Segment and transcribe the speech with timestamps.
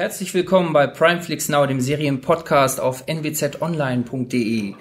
[0.00, 4.72] Herzlich willkommen bei Primeflix Now, dem Serienpodcast auf nwzonline.de.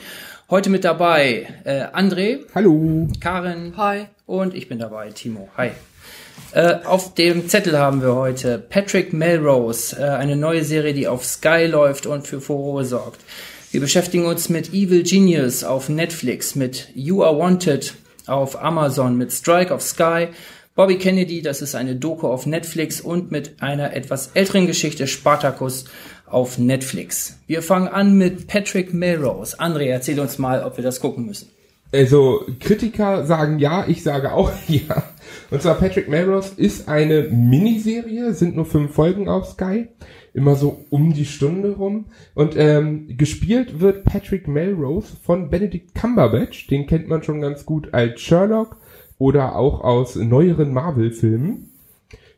[0.50, 2.46] Heute mit dabei äh, André.
[2.56, 3.06] Hallo.
[3.20, 3.74] Karin.
[3.76, 4.06] Hi.
[4.26, 5.50] Und ich bin dabei, Timo.
[5.58, 5.72] Hi.
[6.54, 11.26] Äh, auf dem Zettel haben wir heute Patrick Melrose, äh, eine neue Serie, die auf
[11.26, 13.20] Sky läuft und für Furore sorgt.
[13.72, 17.94] Wir beschäftigen uns mit Evil Genius auf Netflix, mit You Are Wanted
[18.26, 20.30] auf Amazon, mit Strike auf Sky,
[20.80, 25.84] Bobby Kennedy, das ist eine Doku auf Netflix und mit einer etwas älteren Geschichte Spartacus
[26.26, 27.38] auf Netflix.
[27.48, 29.60] Wir fangen an mit Patrick Melrose.
[29.60, 31.50] André, erzähl uns mal, ob wir das gucken müssen.
[31.92, 35.04] Also Kritiker sagen ja, ich sage auch ja.
[35.52, 39.90] Und zwar Patrick Melrose ist eine Miniserie, sind nur fünf Folgen auf Sky,
[40.34, 42.06] immer so um die Stunde rum.
[42.36, 47.94] Und ähm, gespielt wird Patrick Melrose von Benedict Cumberbatch, den kennt man schon ganz gut
[47.94, 48.78] als Sherlock
[49.20, 51.70] oder auch aus neueren Marvel-Filmen.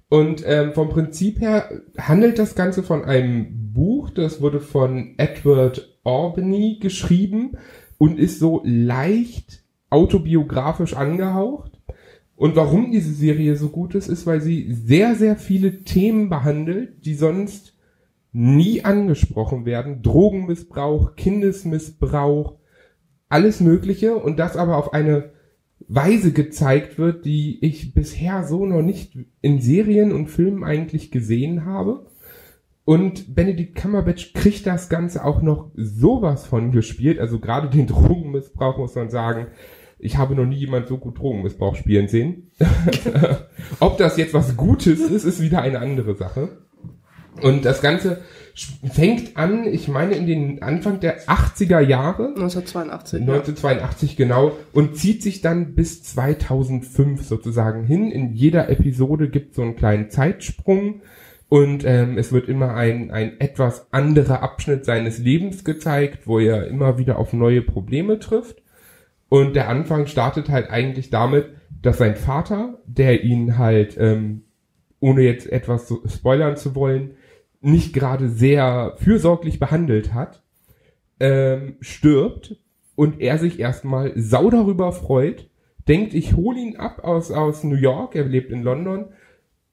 [0.10, 5.98] Und ähm, vom Prinzip her handelt das Ganze von einem Buch, das wurde von Edward
[6.04, 7.58] Albany geschrieben
[7.98, 11.72] und ist so leicht autobiografisch angehaucht.
[12.36, 17.06] Und warum diese Serie so gut ist, ist, weil sie sehr, sehr viele Themen behandelt,
[17.06, 17.78] die sonst
[18.34, 20.02] nie angesprochen werden.
[20.02, 22.56] Drogenmissbrauch, Kindesmissbrauch,
[23.30, 25.32] alles Mögliche und das aber auf eine
[25.88, 31.66] Weise gezeigt wird, die ich bisher so noch nicht in Serien und Filmen eigentlich gesehen
[31.66, 32.06] habe.
[32.84, 37.20] Und Benedict Cumberbatch kriegt das Ganze auch noch sowas von gespielt.
[37.20, 39.48] Also gerade den Drogenmissbrauch muss man sagen.
[40.04, 42.52] Ich habe noch nie jemand so gut Drogenmissbrauch spielen sehen.
[43.80, 46.61] Ob das jetzt was Gutes ist, ist wieder eine andere Sache.
[47.42, 48.22] Und das Ganze
[48.56, 52.28] fängt an, ich meine, in den Anfang der 80er Jahre.
[52.30, 53.22] 1982.
[53.22, 54.18] 1982, ja.
[54.18, 54.58] genau.
[54.74, 58.12] Und zieht sich dann bis 2005 sozusagen hin.
[58.12, 61.02] In jeder Episode gibt so einen kleinen Zeitsprung.
[61.48, 66.68] Und ähm, es wird immer ein, ein etwas anderer Abschnitt seines Lebens gezeigt, wo er
[66.68, 68.62] immer wieder auf neue Probleme trifft.
[69.28, 71.50] Und der Anfang startet halt eigentlich damit,
[71.82, 74.44] dass sein Vater, der ihn halt, ähm,
[75.00, 77.16] ohne jetzt etwas spoilern zu wollen,
[77.62, 80.44] nicht gerade sehr fürsorglich behandelt hat,
[81.20, 82.58] ähm, stirbt
[82.96, 85.50] und er sich erstmal sau darüber freut,
[85.88, 89.06] denkt, ich hole ihn ab aus, aus New York, er lebt in London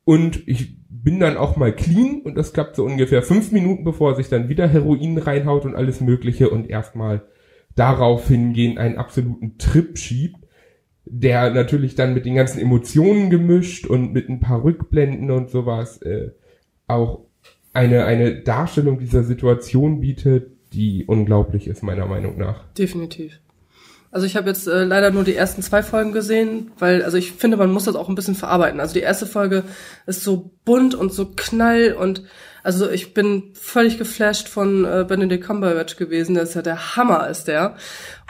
[0.04, 4.12] und ich bin dann auch mal clean und das klappt so ungefähr fünf Minuten, bevor
[4.12, 7.22] er sich dann wieder Heroin reinhaut und alles mögliche und erstmal
[7.74, 10.46] darauf hingehen einen absoluten Trip schiebt,
[11.04, 16.02] der natürlich dann mit den ganzen Emotionen gemischt und mit ein paar Rückblenden und sowas
[16.02, 16.32] äh,
[16.86, 17.27] auch
[17.72, 22.64] eine, eine Darstellung dieser Situation bietet, die unglaublich ist, meiner Meinung nach.
[22.76, 23.40] Definitiv.
[24.10, 27.32] Also ich habe jetzt äh, leider nur die ersten zwei Folgen gesehen, weil also ich
[27.32, 28.80] finde, man muss das auch ein bisschen verarbeiten.
[28.80, 29.64] Also die erste Folge
[30.06, 32.22] ist so bunt und so knall und
[32.68, 36.34] also ich bin völlig geflasht von äh, Benedict Cumberbatch gewesen.
[36.34, 37.76] Der ist ja der Hammer, ist der.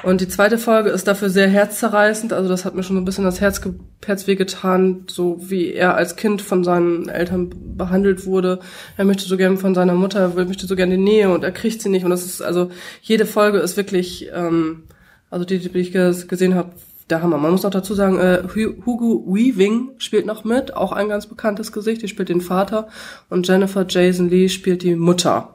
[0.04, 2.32] Und die zweite Folge ist dafür sehr herzzerreißend.
[2.32, 3.60] Also das hat mir schon so ein bisschen das Herz,
[4.06, 8.60] Herz wehgetan, so wie er als Kind von seinen Eltern behandelt wurde.
[8.96, 11.50] Er möchte so gern von seiner Mutter, er möchte so gern die Nähe und er
[11.50, 12.04] kriegt sie nicht.
[12.04, 12.70] Und das ist also
[13.02, 14.84] jede Folge ist wirklich, ähm,
[15.30, 16.70] also die, die ich gesehen habe,
[17.10, 17.38] der Hammer.
[17.38, 18.42] Man muss auch dazu sagen, äh,
[18.86, 22.02] Hugo Weaving spielt noch mit, auch ein ganz bekanntes Gesicht.
[22.02, 22.88] Die spielt den Vater
[23.30, 25.54] und Jennifer Jason Lee spielt die Mutter.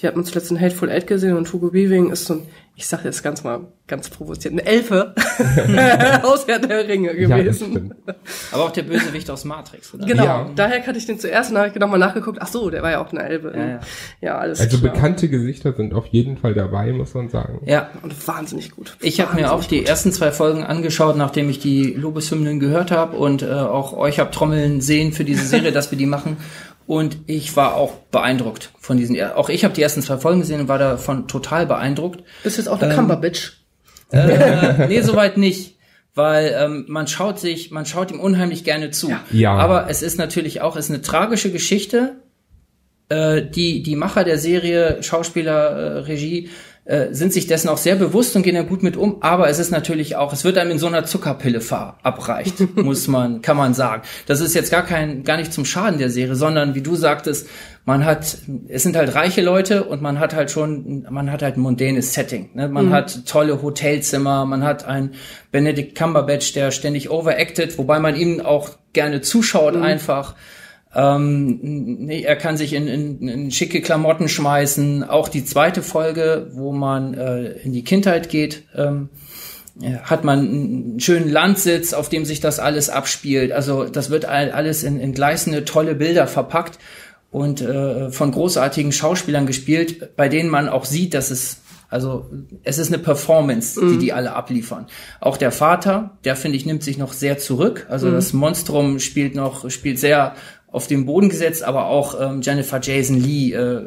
[0.00, 2.86] Die hat man zuletzt in Hateful Eight gesehen und Hugo Weaving ist so ein ich
[2.88, 5.14] sage jetzt ganz mal ganz provoziert, eine Elfe
[6.24, 7.94] aus Herr der Ringe gewesen.
[8.06, 8.14] Ja,
[8.50, 10.06] Aber auch der Bösewicht aus Matrix, oder?
[10.06, 10.50] Genau, ja.
[10.56, 13.04] daher kannte ich den zuerst und habe ich nochmal nachgeguckt, ach so, der war ja
[13.04, 13.52] auch eine Elfe.
[13.54, 13.80] Ja, ja.
[14.20, 14.92] ja alles Also klar.
[14.92, 17.60] bekannte Gesichter sind auf jeden Fall dabei, muss man sagen.
[17.66, 17.90] Ja.
[18.02, 18.96] Und wahnsinnig gut.
[19.00, 19.88] Ich habe mir auch die gut.
[19.88, 24.32] ersten zwei Folgen angeschaut, nachdem ich die Lobeshymnen gehört habe und äh, auch euch hab
[24.32, 26.38] trommeln sehen für diese Serie, dass wir die machen.
[26.86, 29.20] Und ich war auch beeindruckt von diesen.
[29.34, 32.22] Auch ich habe die ersten zwei Folgen gesehen und war davon total beeindruckt.
[32.42, 33.64] Bist du jetzt auch der ähm, Cumberbitch?
[34.10, 35.76] Äh, nee, soweit nicht.
[36.14, 39.08] Weil ähm, man schaut sich, man schaut ihm unheimlich gerne zu.
[39.08, 39.24] Ja.
[39.32, 39.52] ja.
[39.54, 42.16] Aber es ist natürlich auch, es ist eine tragische Geschichte.
[43.08, 46.48] Äh, die, die Macher der Serie, Schauspieler, äh, Regie, äh,
[47.12, 49.70] sind sich dessen auch sehr bewusst und gehen da gut mit um, aber es ist
[49.70, 54.02] natürlich auch, es wird einem in so einer Zuckerpille verabreicht, muss man, kann man sagen.
[54.26, 57.48] Das ist jetzt gar kein, gar nicht zum Schaden der Serie, sondern wie du sagtest,
[57.86, 58.36] man hat,
[58.68, 62.12] es sind halt reiche Leute und man hat halt schon, man hat halt ein mondänes
[62.12, 62.50] Setting.
[62.54, 62.68] Ne?
[62.68, 62.92] Man mhm.
[62.92, 65.14] hat tolle Hotelzimmer, man hat einen
[65.52, 69.82] Benedict Cumberbatch, der ständig overacted, wobei man ihm auch gerne zuschaut mhm.
[69.82, 70.34] einfach.
[70.94, 71.58] Ähm,
[72.06, 75.04] nee, er kann sich in, in, in schicke Klamotten schmeißen.
[75.04, 79.08] Auch die zweite Folge, wo man äh, in die Kindheit geht, ähm,
[80.04, 83.50] hat man einen schönen Landsitz, auf dem sich das alles abspielt.
[83.50, 86.78] Also das wird alles in, in gleißende tolle Bilder verpackt.
[87.32, 91.58] und äh, von großartigen Schauspielern gespielt, bei denen man auch sieht, dass es
[91.94, 92.28] also
[92.64, 94.00] es ist eine Performance, die mhm.
[94.00, 94.86] die alle abliefern.
[95.20, 97.86] Auch der Vater, der finde ich nimmt sich noch sehr zurück.
[97.88, 98.14] Also mhm.
[98.14, 100.34] das Monstrum spielt noch spielt sehr
[100.74, 103.82] auf den Boden gesetzt, aber auch ähm, Jennifer Jason Lee äh,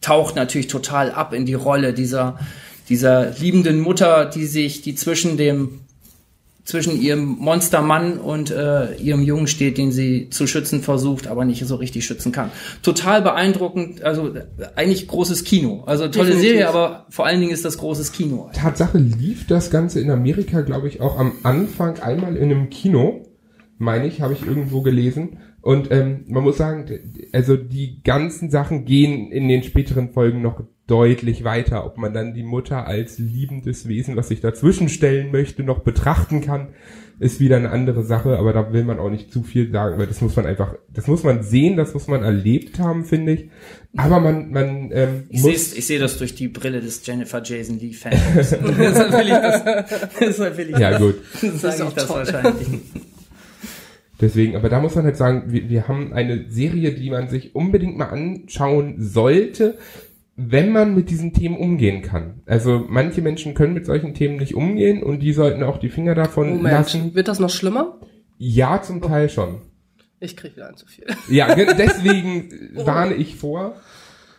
[0.00, 2.38] taucht natürlich total ab in die Rolle dieser
[2.88, 5.80] dieser liebenden Mutter, die sich die zwischen dem
[6.64, 11.66] zwischen ihrem Monstermann und äh, ihrem Jungen steht, den sie zu schützen versucht, aber nicht
[11.66, 12.50] so richtig schützen kann.
[12.82, 14.32] Total beeindruckend, also
[14.74, 15.82] eigentlich großes Kino.
[15.84, 16.50] Also tolle Definitiv.
[16.50, 18.50] Serie, aber vor allen Dingen ist das großes Kino.
[18.54, 23.26] Tatsache lief das Ganze in Amerika, glaube ich, auch am Anfang einmal in einem Kino,
[23.76, 25.36] meine ich, habe ich irgendwo gelesen.
[25.64, 26.84] Und ähm, man muss sagen,
[27.32, 31.86] also die ganzen Sachen gehen in den späteren Folgen noch deutlich weiter.
[31.86, 36.42] Ob man dann die Mutter als liebendes Wesen, was sich dazwischen stellen möchte, noch betrachten
[36.42, 36.74] kann,
[37.18, 40.06] ist wieder eine andere Sache, aber da will man auch nicht zu viel sagen, weil
[40.06, 43.48] das muss man einfach, das muss man sehen, das muss man erlebt haben, finde ich.
[43.96, 45.72] Aber man, man ähm, ich muss...
[45.72, 48.18] Ich sehe das durch die Brille des Jennifer Jason Lee Fans.
[48.50, 51.14] deshalb will ich das, deshalb will ich ja, das, gut.
[51.58, 52.68] sage ich das wahrscheinlich.
[54.24, 57.54] Deswegen, aber da muss man halt sagen, wir, wir haben eine Serie, die man sich
[57.54, 59.76] unbedingt mal anschauen sollte,
[60.34, 62.40] wenn man mit diesen Themen umgehen kann.
[62.46, 66.14] Also manche Menschen können mit solchen Themen nicht umgehen und die sollten auch die Finger
[66.14, 67.14] davon Moment, lassen.
[67.14, 68.00] Wird das noch schlimmer?
[68.38, 69.60] Ja, zum Teil schon.
[70.20, 71.04] Ich krieg wieder ein zu viel.
[71.28, 72.48] Ja, deswegen
[72.86, 73.76] warne ich vor.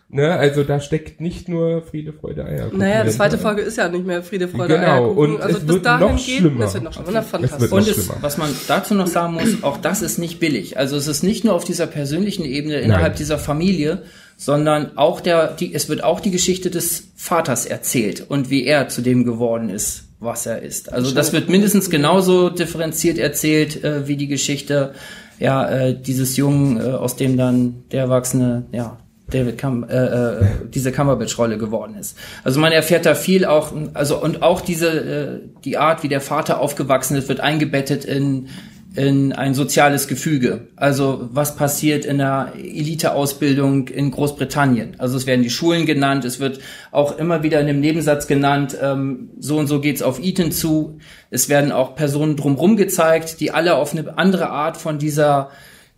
[0.07, 2.77] Ne, also da steckt nicht nur Friede, Freude, Eierkuchen.
[2.77, 5.35] Naja, die zweite Folge ist ja nicht mehr Friede, Freude, genau, Eierkuchen.
[5.35, 6.65] Und also es wird noch schlimmer.
[6.65, 7.25] Es wird noch schlimmer.
[7.33, 7.45] Okay.
[7.45, 10.77] Es wird und es, was man dazu noch sagen muss, auch das ist nicht billig.
[10.77, 13.17] Also es ist nicht nur auf dieser persönlichen Ebene innerhalb Nein.
[13.17, 14.03] dieser Familie,
[14.37, 18.89] sondern auch der, die, es wird auch die Geschichte des Vaters erzählt und wie er
[18.89, 20.93] zu dem geworden ist, was er ist.
[20.93, 24.93] Also das wird mindestens genauso differenziert erzählt äh, wie die Geschichte
[25.39, 28.97] ja äh, dieses Jungen, äh, aus dem dann der Erwachsene ja
[29.29, 32.17] David Cam äh, äh, diese Cumberbatch-Rolle geworden ist.
[32.43, 36.21] Also man erfährt da viel auch, also und auch diese äh, die Art, wie der
[36.21, 38.49] Vater aufgewachsen ist, wird eingebettet in
[38.95, 40.67] in ein soziales Gefüge.
[40.75, 44.95] Also was passiert in der Eliteausbildung in Großbritannien?
[44.99, 46.59] Also es werden die Schulen genannt, es wird
[46.91, 50.99] auch immer wieder in dem Nebensatz genannt, ähm, so und so geht's auf Eton zu.
[51.29, 55.49] Es werden auch Personen drumherum gezeigt, die alle auf eine andere Art von dieser,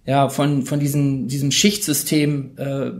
[0.06, 2.92] ja, von, von diesem, diesem Schichtsystem äh,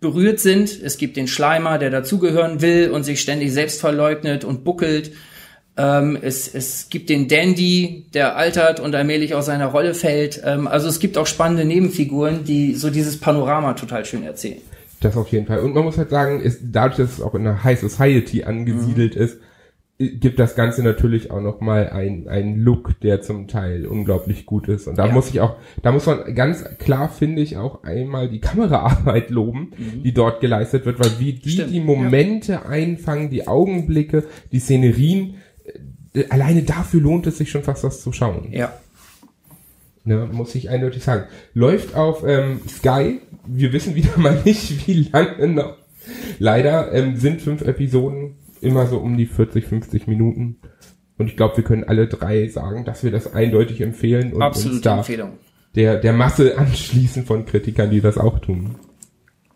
[0.00, 0.80] berührt sind.
[0.82, 5.12] Es gibt den Schleimer, der dazugehören will und sich ständig selbst verleugnet und buckelt.
[5.76, 10.42] Ähm, es, es gibt den Dandy, der altert und allmählich aus seiner Rolle fällt.
[10.44, 14.60] Ähm, also es gibt auch spannende Nebenfiguren, die so dieses Panorama total schön erzählen.
[15.00, 15.60] Das auf jeden Fall.
[15.60, 19.16] Und man muss halt sagen, ist, dadurch, dass es auch in der High Society angesiedelt
[19.16, 19.22] mhm.
[19.22, 19.38] ist,
[20.00, 24.66] gibt das Ganze natürlich auch noch mal ein ein Look, der zum Teil unglaublich gut
[24.66, 24.88] ist.
[24.88, 25.12] Und da ja.
[25.12, 29.72] muss ich auch, da muss man ganz klar, finde ich, auch einmal die Kameraarbeit loben,
[29.76, 30.02] mhm.
[30.02, 31.70] die dort geleistet wird, weil wie die Stimmt.
[31.70, 32.62] die Momente ja.
[32.62, 35.34] einfangen, die Augenblicke, die Szenerien,
[36.14, 38.48] äh, alleine dafür lohnt es sich schon fast was zu schauen.
[38.52, 38.72] Ja.
[40.04, 41.24] Ne, muss ich eindeutig sagen.
[41.52, 43.20] Läuft auf ähm, Sky.
[43.46, 45.76] Wir wissen wieder mal nicht, wie lange noch.
[46.38, 50.56] Leider ähm, sind fünf Episoden immer so um die 40, 50 Minuten.
[51.18, 54.76] Und ich glaube, wir können alle drei sagen, dass wir das eindeutig empfehlen und Absolute
[54.76, 55.32] uns da Empfehlung.
[55.74, 58.76] Der, der Masse anschließen von Kritikern, die das auch tun.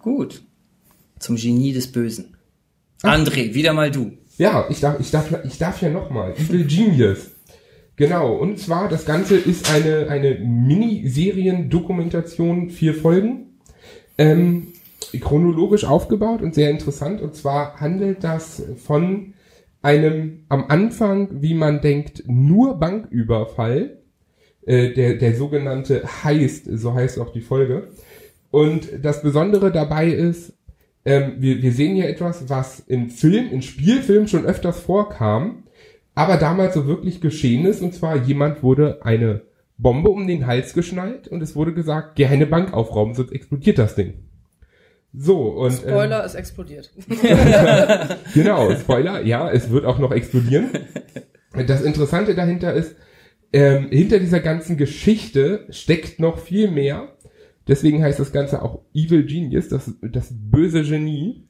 [0.00, 0.42] Gut.
[1.18, 2.36] Zum Genie des Bösen.
[3.02, 4.12] André, wieder mal du.
[4.36, 6.34] Ja, ich darf, ich darf, ich darf ja nochmal.
[6.34, 7.30] Evil Genius.
[7.96, 13.60] Genau, und zwar, das Ganze ist eine, eine Miniserien-Dokumentation, vier Folgen,
[14.18, 14.72] ähm,
[15.20, 17.20] chronologisch aufgebaut und sehr interessant.
[17.20, 19.34] Und zwar handelt das von
[19.82, 23.98] einem am Anfang, wie man denkt, nur Banküberfall,
[24.66, 27.88] äh, der, der sogenannte Heist, so heißt auch die Folge.
[28.50, 30.54] Und das Besondere dabei ist,
[31.04, 35.64] ähm, wir, wir sehen hier etwas, was in Film, in Spielfilmen schon öfters vorkam,
[36.14, 39.42] aber damals so wirklich geschehen ist, und zwar jemand wurde eine
[39.76, 43.78] Bombe um den Hals geschnallt und es wurde gesagt, geh eine Bank aufrauben, sonst explodiert
[43.78, 44.14] das Ding.
[45.16, 45.72] So, und.
[45.72, 46.90] Spoiler, ähm, es explodiert.
[48.34, 50.70] genau, Spoiler, ja, es wird auch noch explodieren.
[51.66, 52.96] Das Interessante dahinter ist,
[53.52, 57.16] ähm, hinter dieser ganzen Geschichte steckt noch viel mehr.
[57.68, 61.48] Deswegen heißt das Ganze auch Evil Genius, das, das böse Genie.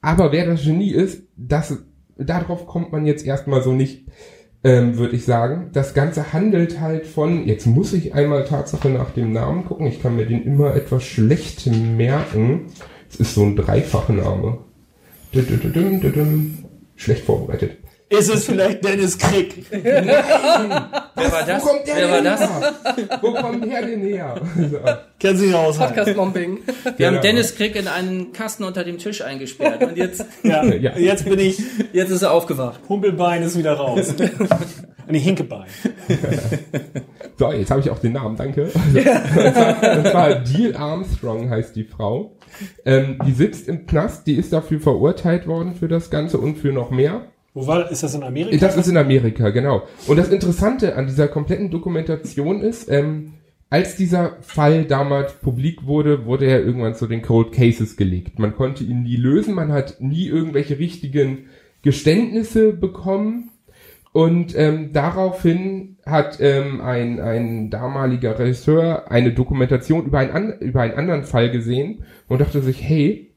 [0.00, 1.84] Aber wer das Genie ist, das,
[2.16, 4.06] darauf kommt man jetzt erstmal so nicht,
[4.64, 5.70] ähm, würde ich sagen.
[5.72, 10.02] Das Ganze handelt halt von, jetzt muss ich einmal Tatsache nach dem Namen gucken, ich
[10.02, 12.66] kann mir den immer etwas schlecht merken.
[13.10, 14.58] Es ist so ein Dreifachname.
[16.96, 17.78] Schlecht vorbereitet.
[18.08, 19.64] Ist es vielleicht Dennis Krieg?
[19.72, 20.84] Nein!
[21.14, 21.62] Wer war das?
[21.62, 22.40] Wo kommt der Wer war denn das?
[22.40, 23.18] her?
[23.20, 24.34] Wo kommt der denn her?
[24.70, 24.78] So.
[25.18, 25.78] Kennen Sie raus.
[25.78, 26.58] Podcast-Mobbing.
[26.84, 27.12] Wir Genau.
[27.16, 30.96] haben Dennis Krieg in einen Kasten unter dem Tisch eingesperrt und jetzt, Ja, Ja.
[30.96, 31.60] jetzt bin ich,
[31.92, 32.80] jetzt ist er aufgewacht.
[32.88, 34.14] Humpelbein ist wieder raus.
[35.08, 35.64] Nee, Hinkebein.
[37.38, 38.70] So, jetzt habe ich auch den Namen, danke.
[38.94, 38.98] Also,
[39.40, 42.36] und, zwar, und zwar Deal Armstrong heißt die Frau.
[42.84, 46.72] Ähm, die sitzt im Knast, die ist dafür verurteilt worden für das Ganze und für
[46.72, 47.31] noch mehr.
[47.54, 48.56] Wo war, ist das in Amerika?
[48.56, 49.82] Das ist in Amerika, genau.
[50.06, 53.34] Und das Interessante an dieser kompletten Dokumentation ist, ähm,
[53.68, 58.38] als dieser Fall damals publik wurde, wurde er irgendwann zu den Cold Cases gelegt.
[58.38, 61.46] Man konnte ihn nie lösen, man hat nie irgendwelche richtigen
[61.82, 63.50] Geständnisse bekommen.
[64.12, 70.82] Und ähm, daraufhin hat ähm, ein, ein damaliger Regisseur eine Dokumentation über, ein an, über
[70.82, 73.34] einen anderen Fall gesehen und dachte sich, hey,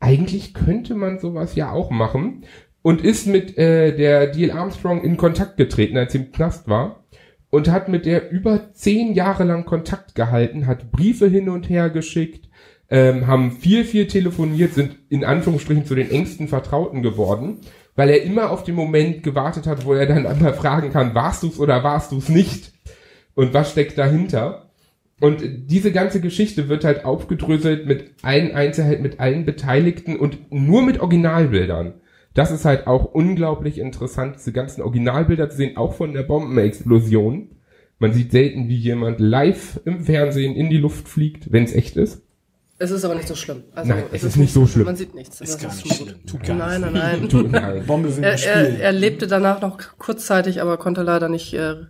[0.00, 2.44] eigentlich könnte man sowas ja auch machen
[2.88, 7.04] und ist mit äh, der Deal Armstrong in Kontakt getreten, als sie im Knast war
[7.50, 11.90] und hat mit der über zehn Jahre lang Kontakt gehalten, hat Briefe hin und her
[11.90, 12.48] geschickt,
[12.88, 17.58] ähm, haben viel, viel telefoniert, sind in Anführungsstrichen zu den engsten Vertrauten geworden,
[17.94, 21.42] weil er immer auf den Moment gewartet hat, wo er dann einmal fragen kann, warst
[21.42, 22.72] du's oder warst du's nicht?
[23.34, 24.70] Und was steckt dahinter?
[25.20, 30.80] Und diese ganze Geschichte wird halt aufgedröselt mit allen Einzelheiten, mit allen Beteiligten und nur
[30.80, 31.92] mit Originalbildern.
[32.38, 37.50] Das ist halt auch unglaublich interessant, diese ganzen Originalbilder zu sehen, auch von der Bombenexplosion.
[37.98, 41.96] Man sieht selten, wie jemand live im Fernsehen in die Luft fliegt, wenn es echt
[41.96, 42.22] ist.
[42.78, 43.64] Es ist aber nicht so schlimm.
[43.74, 44.84] Also, Nein, es ist nicht so schlimm.
[44.84, 45.40] Man sieht nichts.
[45.40, 45.92] Ist Das gar nicht gut.
[45.96, 46.26] schlimm.
[46.26, 47.50] Tut gar Nein, nein, nein.
[47.50, 47.86] Nein.
[47.88, 51.54] Bombe will Er, er, er lebte danach noch kurzzeitig, aber konnte leider nicht.
[51.54, 51.86] Äh,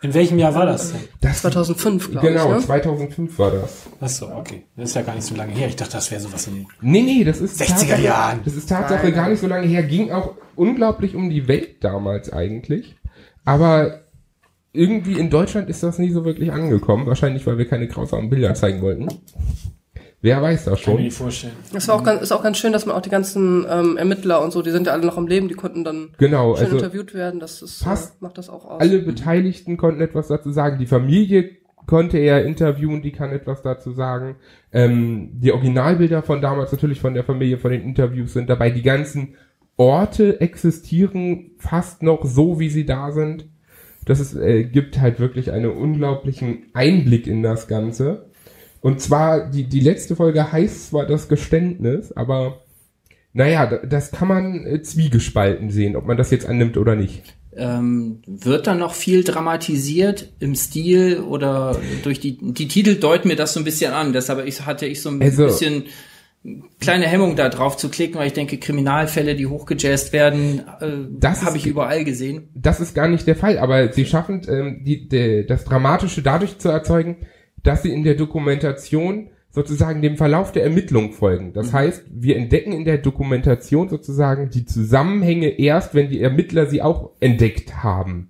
[0.00, 1.00] In welchem Jahr war das denn?
[1.20, 2.56] Das, 2005, glaube genau, ich.
[2.60, 2.66] Ne?
[2.66, 3.86] 2005 war das.
[4.00, 4.64] Achso, okay.
[4.76, 5.68] Das ist ja gar nicht so lange her.
[5.68, 8.40] Ich dachte, das wäre sowas in Nee, nee, das ist 60er Tatsache- Jahren.
[8.44, 9.82] Das ist Tatsache Nein, gar nicht so lange her.
[9.82, 12.96] Ging auch unglaublich um die Welt damals eigentlich.
[13.44, 14.02] Aber
[14.72, 17.06] irgendwie in Deutschland ist das nie so wirklich angekommen.
[17.06, 19.08] Wahrscheinlich, weil wir keine grausamen Bilder zeigen wollten.
[20.20, 21.04] Wer weiß das Kann mir schon.
[21.04, 21.52] nicht vorstellen.
[21.72, 24.42] Es war auch ganz, ist auch ganz schön, dass man auch die ganzen ähm, Ermittler
[24.42, 26.76] und so, die sind ja alle noch am Leben, die konnten dann Genau, schön also
[26.76, 27.38] interviewt werden.
[27.38, 28.80] Das ist, fast äh, macht das auch aus.
[28.80, 30.78] alle Beteiligten konnten etwas dazu sagen.
[30.78, 31.50] Die Familie
[31.86, 34.36] konnte er interviewen, die kann etwas dazu sagen.
[34.72, 38.70] Ähm, die Originalbilder von damals natürlich von der Familie, von den Interviews sind dabei.
[38.70, 39.36] Die ganzen
[39.76, 43.46] Orte existieren fast noch so, wie sie da sind.
[44.04, 48.27] Das ist, äh, gibt halt wirklich einen unglaublichen Einblick in das Ganze.
[48.80, 52.60] Und zwar, die, die letzte Folge heißt zwar das Geständnis, aber
[53.32, 57.34] naja, da- das kann man äh, zwiegespalten sehen, ob man das jetzt annimmt oder nicht.
[57.56, 63.36] Ähm, wird da noch viel dramatisiert im Stil oder durch die, die Titel deuten mir
[63.36, 64.12] das so ein bisschen an.
[64.12, 65.84] Deshalb ich, hatte ich so ein Also- bisschen
[66.78, 70.86] kleine Hemmung da drauf zu klicken, weil ich denke, Kriminalfälle, die hochgejazzt werden, äh,
[71.18, 72.48] Das habe ich überall gesehen.
[72.54, 76.58] das ist gar nicht der Fall, aber sie schaffen ähm, die, die, das Dramatische dadurch
[76.58, 77.16] zu erzeugen,
[77.62, 81.52] dass sie in der Dokumentation sozusagen dem Verlauf der Ermittlung folgen.
[81.52, 86.82] Das heißt, wir entdecken in der Dokumentation sozusagen die Zusammenhänge erst, wenn die Ermittler sie
[86.82, 88.28] auch entdeckt haben.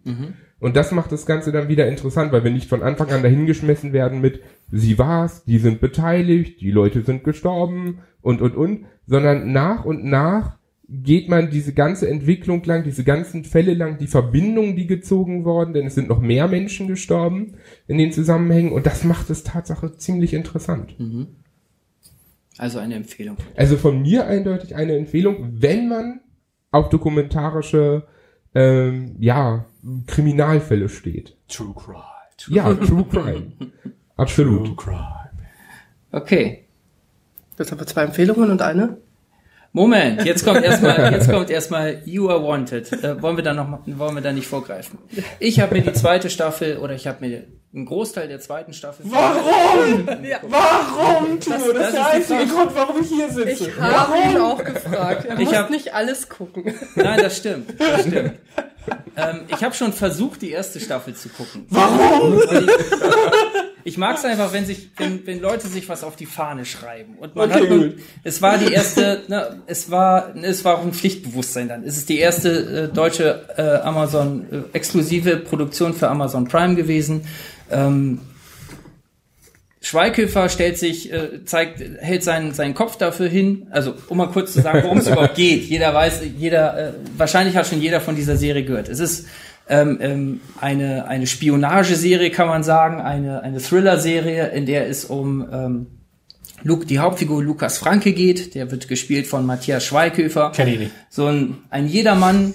[0.60, 3.92] Und das macht das Ganze dann wieder interessant, weil wir nicht von Anfang an dahingeschmissen
[3.92, 4.40] werden mit,
[4.72, 10.04] sie war's, die sind beteiligt, die Leute sind gestorben und, und, und, sondern nach und
[10.04, 10.57] nach
[10.88, 15.74] geht man diese ganze Entwicklung lang, diese ganzen Fälle lang, die Verbindungen, die gezogen worden,
[15.74, 17.54] denn es sind noch mehr Menschen gestorben
[17.86, 20.96] in den Zusammenhängen und das macht es Tatsache ziemlich interessant.
[22.56, 23.36] Also eine Empfehlung.
[23.54, 26.20] Also von mir eindeutig eine Empfehlung, wenn man
[26.70, 28.06] auf dokumentarische,
[28.54, 29.66] ähm, ja,
[30.06, 31.36] Kriminalfälle steht.
[31.48, 32.02] True Crime.
[32.48, 33.52] Ja, True Crime.
[34.16, 34.66] Absolut.
[34.66, 35.30] True Crime.
[36.12, 36.64] Okay.
[37.58, 38.98] Jetzt haben wir zwei Empfehlungen und eine.
[39.72, 42.90] Moment, jetzt kommt erstmal, jetzt kommt erstmal You Are Wanted.
[42.92, 44.98] Äh, wollen wir da noch, mal- wollen wir da nicht vorgreifen?
[45.38, 47.44] Ich habe mir die zweite Staffel oder ich habe mir
[47.74, 49.04] einen Großteil der zweiten Staffel.
[49.08, 50.06] Warum?
[50.48, 51.56] Warum, Timo?
[51.56, 52.54] Das, das ist der ist die einzige.
[52.54, 53.68] Grund, warum ich hier sitze.
[53.68, 55.26] Ich habe ihn auch gefragt.
[55.26, 56.74] Er Ich muss hab- nicht alles gucken.
[56.96, 58.32] Nein, das stimmt, das stimmt.
[59.16, 61.66] Ähm, ich habe schon versucht, die erste Staffel zu gucken.
[61.70, 62.40] Warum?
[63.84, 67.14] Ich mag es einfach, wenn sich, wenn, wenn Leute sich was auf die Fahne schreiben.
[67.18, 67.94] Und man Okay, hat gut.
[68.22, 71.84] es war die erste, ne, es war, es war auch ein Pflichtbewusstsein dann.
[71.84, 77.22] Es ist die erste äh, deutsche äh, Amazon äh, exklusive Produktion für Amazon Prime gewesen.
[77.70, 78.20] Ähm,
[79.88, 83.68] Schweighöfer stellt sich, äh, zeigt, hält seinen, seinen Kopf dafür hin.
[83.70, 85.62] Also, um mal kurz zu sagen, worum es überhaupt geht.
[85.62, 88.90] Jeder weiß, jeder, äh, wahrscheinlich hat schon jeder von dieser Serie gehört.
[88.90, 89.28] Es ist
[89.66, 95.48] ähm, ähm, eine, eine Spionageserie, kann man sagen, eine, eine Thriller-Serie, in der es um
[95.50, 95.86] ähm,
[96.62, 98.54] Luke, die Hauptfigur Lukas Franke geht.
[98.54, 100.52] Der wird gespielt von Matthias Schweighöfer.
[100.54, 100.92] Kenn ich nicht.
[101.08, 102.54] So ein, ein Jedermann,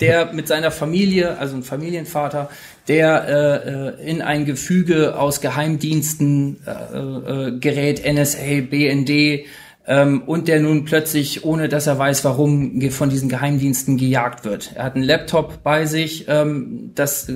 [0.00, 2.50] der mit seiner Familie, also ein Familienvater,
[2.88, 9.46] der äh, äh, in ein Gefüge aus Geheimdiensten äh, äh, gerät, NSA, BND,
[9.86, 14.72] ähm, und der nun plötzlich, ohne dass er weiß, warum, von diesen Geheimdiensten gejagt wird.
[14.74, 17.34] Er hat einen Laptop bei sich, ähm, das, äh,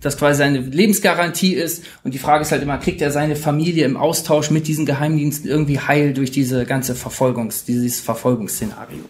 [0.00, 1.84] das quasi seine Lebensgarantie ist.
[2.02, 5.50] Und die Frage ist halt immer, kriegt er seine Familie im Austausch mit diesen Geheimdiensten
[5.50, 9.04] irgendwie heil durch diese ganze Verfolgungs, dieses Verfolgungsszenario?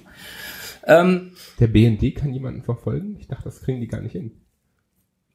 [0.86, 3.16] Ähm, Der BND kann jemanden verfolgen?
[3.20, 4.32] Ich dachte, das kriegen die gar nicht hin.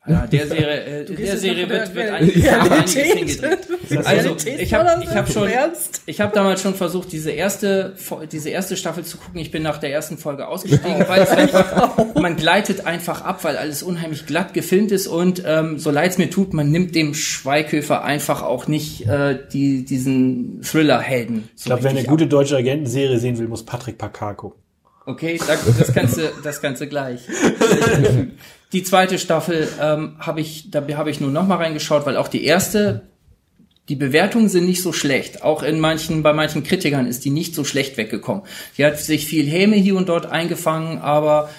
[0.08, 3.60] Ja, der Serie, äh, der Serie wird, wird der einiges, hingedreht.
[4.04, 6.02] Also ich habe ich hab schon, Ernst?
[6.08, 7.94] ich habe damals schon versucht, diese erste,
[8.32, 9.40] diese erste Staffel zu gucken.
[9.40, 13.58] Ich bin nach der ersten Folge ausgestiegen, weil es einfach, man gleitet einfach ab, weil
[13.58, 17.14] alles unheimlich glatt gefilmt ist und ähm, so leid es mir tut, man nimmt dem
[17.14, 21.50] Schweighöfer einfach auch nicht äh, die, diesen Thriller-Helden.
[21.56, 24.62] Ich glaube, wer eine gute deutsche Agentenserie sehen will, muss Patrick Packard gucken.
[25.12, 27.22] Okay, da- das Ganze, das Ganze gleich.
[28.74, 32.30] Die zweite Staffel ähm, habe ich, da habe ich nur noch mal reingeschaut, weil auch
[32.30, 33.02] die erste,
[33.90, 35.44] die Bewertungen sind nicht so schlecht.
[35.44, 38.44] Auch in manchen, bei manchen Kritikern ist die nicht so schlecht weggekommen.
[38.78, 41.50] Die hat sich viel Häme hier und dort eingefangen, aber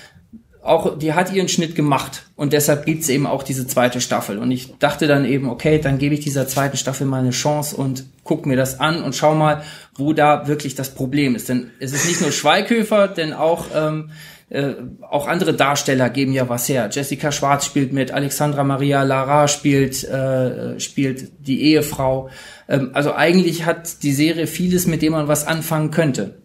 [0.62, 2.26] auch, die hat ihren Schnitt gemacht.
[2.36, 4.38] Und deshalb gibt's eben auch diese zweite Staffel.
[4.38, 7.76] Und ich dachte dann eben, okay, dann gebe ich dieser zweiten Staffel mal eine Chance
[7.76, 9.62] und guck mir das an und schau mal,
[9.96, 11.48] wo da wirklich das Problem ist.
[11.48, 14.10] Denn es ist nicht nur Schweighöfer, denn auch, ähm,
[14.50, 14.74] äh,
[15.10, 16.88] auch andere Darsteller geben ja was her.
[16.92, 22.30] Jessica Schwarz spielt mit, Alexandra Maria Lara spielt, äh, spielt die Ehefrau.
[22.68, 26.42] Ähm, also eigentlich hat die Serie vieles, mit dem man was anfangen könnte.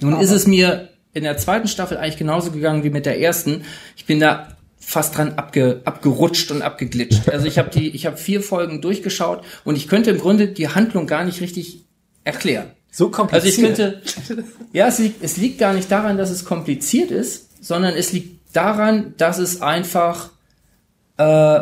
[0.00, 3.64] Nun ist es mir in der zweiten Staffel eigentlich genauso gegangen wie mit der ersten.
[3.96, 4.48] Ich bin da
[4.78, 7.28] fast dran abge, abgerutscht und abgeglitscht.
[7.28, 10.68] Also ich habe die, ich habe vier Folgen durchgeschaut und ich könnte im Grunde die
[10.68, 11.84] Handlung gar nicht richtig
[12.24, 12.70] erklären.
[12.90, 13.54] So Also kompliziert.
[13.58, 14.02] ich könnte,
[14.72, 18.56] ja, es liegt, es liegt gar nicht daran, dass es kompliziert ist, sondern es liegt
[18.56, 20.30] daran, dass es einfach,
[21.18, 21.60] äh,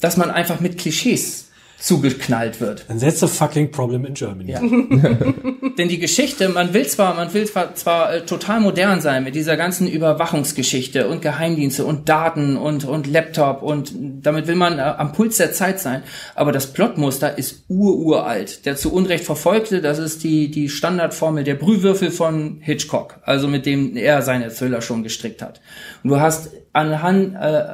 [0.00, 1.48] dass man einfach mit Klischees
[1.80, 2.86] zugeknallt wird.
[2.86, 4.52] Then that's a fucking problem in Germany.
[4.52, 4.60] Ja.
[5.78, 9.34] Denn die Geschichte, man will zwar, man will zwar, zwar äh, total modern sein mit
[9.34, 14.82] dieser ganzen Überwachungsgeschichte und Geheimdienste und Daten und, und Laptop und damit will man äh,
[14.82, 16.02] am Puls der Zeit sein.
[16.34, 18.66] Aber das Plotmuster ist ururalt.
[18.66, 23.64] Der zu Unrecht verfolgte, das ist die, die Standardformel der Brühwürfel von Hitchcock, also mit
[23.64, 25.62] dem er seine Thriller schon gestrickt hat.
[26.04, 27.64] Und du hast anhand, äh,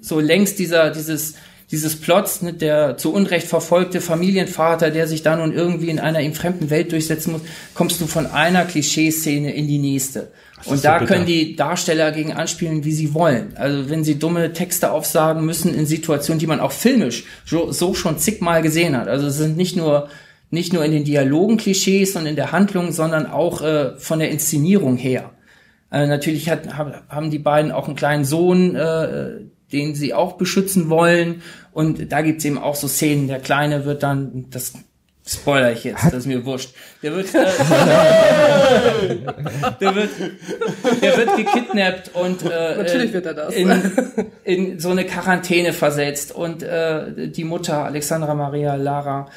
[0.00, 1.34] so längs dieser, dieses,
[1.70, 6.20] dieses Plots, ne, der zu Unrecht verfolgte Familienvater, der sich da nun irgendwie in einer
[6.20, 7.42] ihm fremden Welt durchsetzen muss,
[7.74, 10.32] kommst du von einer Klischeeszene in die nächste.
[10.64, 11.14] Und so da bitter.
[11.14, 13.52] können die Darsteller gegen anspielen, wie sie wollen.
[13.56, 17.94] Also wenn sie dumme Texte aufsagen müssen in Situationen, die man auch filmisch so, so
[17.94, 19.08] schon zigmal gesehen hat.
[19.08, 20.08] Also es sind nicht nur
[20.52, 24.30] nicht nur in den Dialogen Klischees und in der Handlung, sondern auch äh, von der
[24.30, 25.30] Inszenierung her.
[25.92, 30.34] Äh, natürlich hat, hab, haben die beiden auch einen kleinen Sohn, äh, den sie auch
[30.34, 31.42] beschützen wollen.
[31.72, 33.28] Und da gibt's eben auch so Szenen.
[33.28, 34.74] Der Kleine wird dann, das
[35.26, 36.70] spoiler ich jetzt, das ist mir wurscht.
[37.02, 37.44] Der wird, äh,
[39.80, 40.10] der wird,
[41.02, 43.54] der wird gekidnappt und äh, Natürlich äh, wird er das.
[43.54, 43.82] In,
[44.44, 46.32] in so eine Quarantäne versetzt.
[46.32, 49.28] Und äh, die Mutter, Alexandra Maria Lara,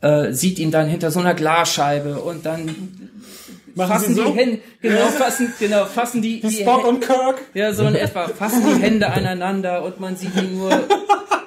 [0.00, 3.10] äh, sieht ihn dann hinter so einer Glasscheibe und dann
[3.74, 4.30] Machen fassen Sie so?
[4.32, 7.40] die Hände, genau, fassen, genau, fassen die, die Spock und Kirk.
[7.54, 10.70] ja, so in etwa, fassen die Hände aneinander und man sieht ihn nur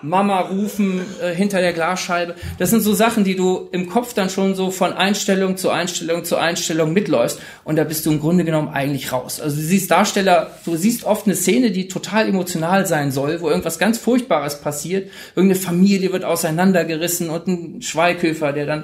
[0.04, 2.36] Mama rufen äh, hinter der Glasscheibe.
[2.60, 6.26] Das sind so Sachen, die du im Kopf dann schon so von Einstellung zu Einstellung
[6.26, 9.40] zu Einstellung mitläufst und da bist du im Grunde genommen eigentlich raus.
[9.40, 13.50] Also du siehst Darsteller, du siehst oft eine Szene, die total emotional sein soll, wo
[13.50, 18.84] irgendwas ganz Furchtbares passiert, irgendeine Familie wird auseinandergerissen und ein Schweighöfer, der dann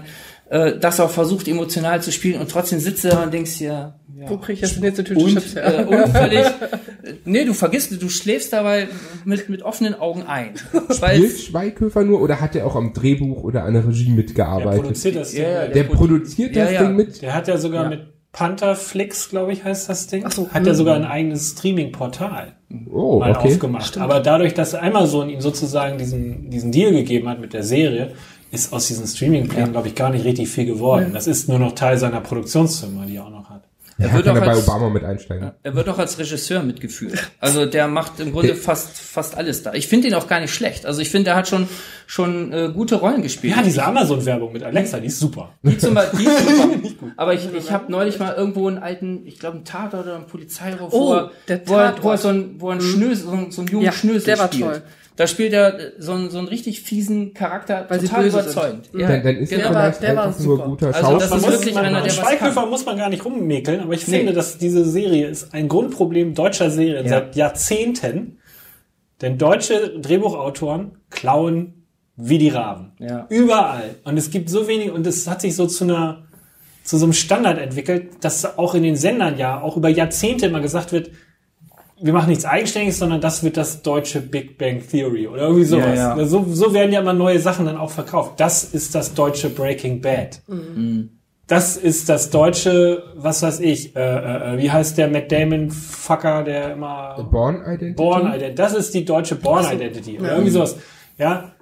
[0.49, 3.95] äh, das auch versucht emotional zu spielen und trotzdem sitzt du da und denkst dir,
[4.17, 5.79] ja, Wo krieg ich jetzt denn jetzt eine Tüte und, Chips her?
[5.79, 6.45] äh, und völlig,
[7.25, 8.87] nee, du vergisst, du schläfst dabei
[9.25, 10.55] mit, mit offenen Augen ein.
[10.91, 14.81] Spielt Schweighöfer nur oder hat er auch am Drehbuch oder an der Regie Der mitgearbeitet?
[14.81, 15.43] produziert das Ding.
[15.43, 16.69] Ja, ja, Der Der produziert das.
[16.77, 17.21] Ding mit?
[17.21, 17.89] Der hat ja sogar Ja.
[17.89, 20.23] mit Pantherflix, glaube ich, heißt das Ding.
[20.25, 20.49] Ach so.
[20.49, 22.53] Hat ja sogar ein eigenes Streaming-Portal
[22.91, 23.47] Oh, mal okay.
[23.47, 23.97] aufgemacht.
[23.97, 28.11] Aber dadurch, dass Amazon ihm sozusagen diesen, diesen Deal gegeben hat mit der Serie,
[28.51, 31.11] ist aus diesen Streaming-Plänen, glaube ich, gar nicht richtig viel geworden.
[31.13, 33.63] Das ist nur noch Teil seiner Produktionsfirma, die er auch noch hat.
[34.01, 35.51] Er wird kann auch ja bei als- Obama mit einsteigen.
[35.61, 37.31] er wird auch als Regisseur mitgeführt.
[37.41, 39.73] Also der macht im Grunde fast, fast alles da.
[39.73, 40.85] Ich finde ihn auch gar nicht schlecht.
[40.85, 41.67] Also ich finde, er hat schon,
[42.07, 43.57] schon äh, gute Rollen gespielt.
[43.57, 45.49] Ja, diese Amazon-Werbung mit Alexa, die ist super.
[45.63, 47.07] Die zum Beispiel, die ist super.
[47.17, 50.27] Aber ich, ich habe neulich mal irgendwo einen alten, ich glaube, einen Tatort oder einen
[50.27, 53.25] Polizeiruf, Oh, wo er, der wo er, wo er so ein, wo er ein Schnösel,
[53.25, 54.63] so ein, so ein jungen Ja, Schnösel der war spielt.
[54.63, 54.81] toll.
[55.19, 58.85] Da spielt er so einen, so einen richtig fiesen Charakter, Weil total überzeugend.
[58.89, 59.01] sind.
[59.01, 59.63] Ja, dann, dann ist genau.
[59.65, 60.65] er vielleicht Der war- der einfach nur super.
[60.69, 61.19] guter Also Schauspieler.
[61.19, 62.69] das ist muss, wirklich man, einer, der was Schweighöfer kann.
[62.69, 64.17] muss man gar nicht rummäkeln, aber ich Nee.
[64.17, 67.09] finde, dass diese Serie ist ein Grundproblem deutscher Serien Ja.
[67.09, 68.37] seit Jahrzehnten.
[69.21, 72.93] Denn deutsche Drehbuchautoren klauen wie die Raben.
[72.99, 73.25] Ja.
[73.29, 73.95] Überall.
[74.05, 76.23] Und es gibt so wenig, und es hat sich so zu einer,
[76.85, 80.61] zu so einem Standard entwickelt, dass auch in den Sendern ja auch über Jahrzehnte immer
[80.61, 81.11] gesagt wird,
[82.01, 85.97] wir machen nichts Eigenständiges, sondern das wird das deutsche Big Bang Theory oder irgendwie sowas.
[85.97, 86.25] Ja, ja.
[86.25, 88.39] So, so werden ja immer neue Sachen dann auch verkauft.
[88.39, 90.41] Das ist das deutsche Breaking Bad.
[91.47, 95.71] Das ist das deutsche, was weiß ich, äh, äh, äh, wie heißt der Matt Damon
[95.71, 97.93] Fucker, der immer Born Identity?
[97.93, 98.55] Born Identity.
[98.55, 100.77] Das ist die deutsche Born Identity oder irgendwie sowas.
[101.17, 101.53] Ja.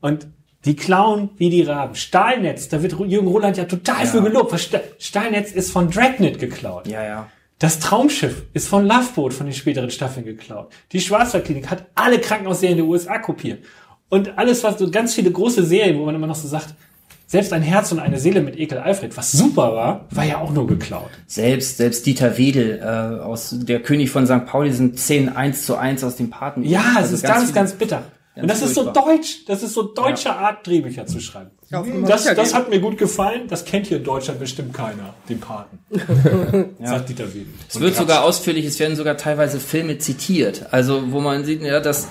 [0.00, 0.26] Und
[0.64, 1.94] die klauen wie die Raben.
[1.94, 4.54] Stahlnetz, da wird Jürgen Roland ja total für gelobt.
[4.98, 6.86] Stahlnetz ist von Dragnet geklaut.
[6.86, 7.28] Ja, ja.
[7.60, 10.72] Das Traumschiff ist von Loveboat von den späteren Staffeln geklaut.
[10.92, 13.62] Die Schwarzwaldklinik hat alle Krankenhausserien der USA kopiert.
[14.08, 16.74] Und alles, was so ganz viele große Serien, wo man immer noch so sagt,
[17.26, 20.50] selbst ein Herz und eine Seele mit Ekel Alfred, was super war, war ja auch
[20.50, 21.10] nur geklaut.
[21.26, 24.46] Selbst, selbst Dieter Wedel äh, aus Der König von St.
[24.46, 26.64] Pauli sind 10 1 zu 1 aus dem Paten.
[26.64, 28.04] Ja, es Also ist ganz, ganz bitter.
[28.42, 29.44] Und das ist so deutsch.
[29.46, 31.50] Das ist so deutsche Art, Drehbücher zu schreiben.
[31.70, 33.46] Ja, Hm, Nummer das, das hat mir gut gefallen.
[33.48, 35.78] Das kennt hier in Deutschland bestimmt keiner, den Paten.
[36.82, 37.46] Sagt Dieter Wedel.
[37.68, 40.66] Es wird sogar ausführlich, es werden sogar teilweise Filme zitiert.
[40.72, 42.08] Also, wo man sieht, ja, dass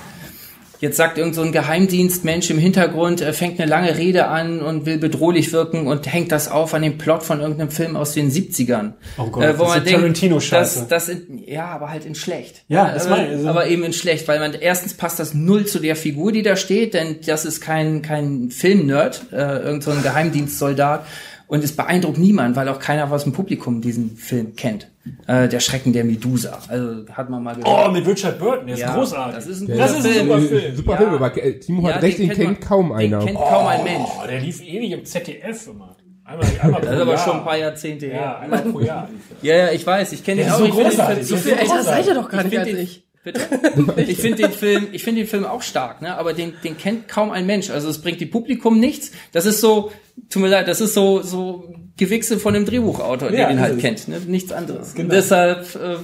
[0.80, 4.86] jetzt sagt irgend so ein Geheimdienstmensch im Hintergrund, äh, fängt eine lange Rede an und
[4.86, 8.32] will bedrohlich wirken und hängt das auf an dem Plot von irgendeinem Film aus den
[8.32, 8.94] 70ern.
[9.18, 10.80] Oh Gott, äh, wo das man ist Tarantino-Scheiße.
[10.80, 12.64] das, das in, ja, aber halt in schlecht.
[12.68, 15.66] Ja, das aber, meine also- aber eben in schlecht, weil man erstens passt das null
[15.66, 19.92] zu der Figur, die da steht, denn das ist kein kein Film-Nerd, äh, irgend so
[19.92, 21.06] ein Geheimdienstsoldat.
[21.50, 24.88] Und es beeindruckt niemand, weil auch keiner aus dem Publikum diesen Film kennt.
[25.26, 26.60] Äh, der Schrecken der Medusa.
[26.68, 27.88] Also hat man mal gehört.
[27.88, 29.34] Oh, mit Richard Burton, der ist Ja, großartig.
[29.36, 30.28] das ist ein das ist ein Film.
[30.30, 30.76] super Film.
[30.76, 30.98] Super Ja.
[31.00, 33.18] Film, aber äh, Timo hat Ja, recht, den, den kennt man- kaum einer.
[33.20, 34.10] Den kennt kaum ein Mensch.
[34.24, 35.98] Oh, der lief ewig im ZDF immer.
[36.24, 38.40] Einmal, einmal Das ist aber schon ein paar Jahrzehnte Ja, her.
[38.42, 39.10] einmal pro Jahr.
[39.12, 40.12] lief Ja, ja, ich weiß.
[40.14, 40.60] Ich kenne den ist auch.
[40.60, 41.16] so ich den großartig.
[41.16, 43.08] Film- So viel älter seid ihr doch gar Ich nicht als ich.
[43.24, 43.40] Bitte?
[43.98, 46.18] Ich finde den Film, ich finde den Film auch stark, ne?
[46.18, 47.70] Aber den, den kennt kaum ein Mensch.
[47.70, 49.12] Also es bringt dem Publikum nichts.
[49.34, 49.92] Das ist so,
[50.30, 53.64] tut mir leid, das ist so, so Gewichse von dem Drehbuchautor, der Ja, den ist
[53.64, 53.82] halt es.
[53.82, 54.20] kennt, ne?
[54.26, 54.94] Nichts anderes.
[54.94, 55.10] Genau.
[55.14, 55.98] Deshalb äh,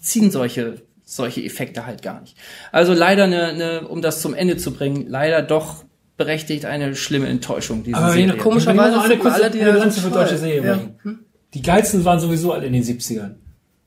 [0.00, 2.36] ziehen solche solche Effekte halt gar nicht.
[2.70, 5.82] Also leider eine, eine, um das zum Ende zu bringen, leider doch
[6.18, 7.82] berechtigt eine schlimme Enttäuschung.
[7.82, 8.36] Diese Aber Serie.
[8.36, 10.76] Komischerweise eine kurze alle die eine Lanze für deutsche Serien Ja.
[10.76, 11.24] machen.
[11.54, 13.36] Die geilsten waren sowieso alle in den 70ern.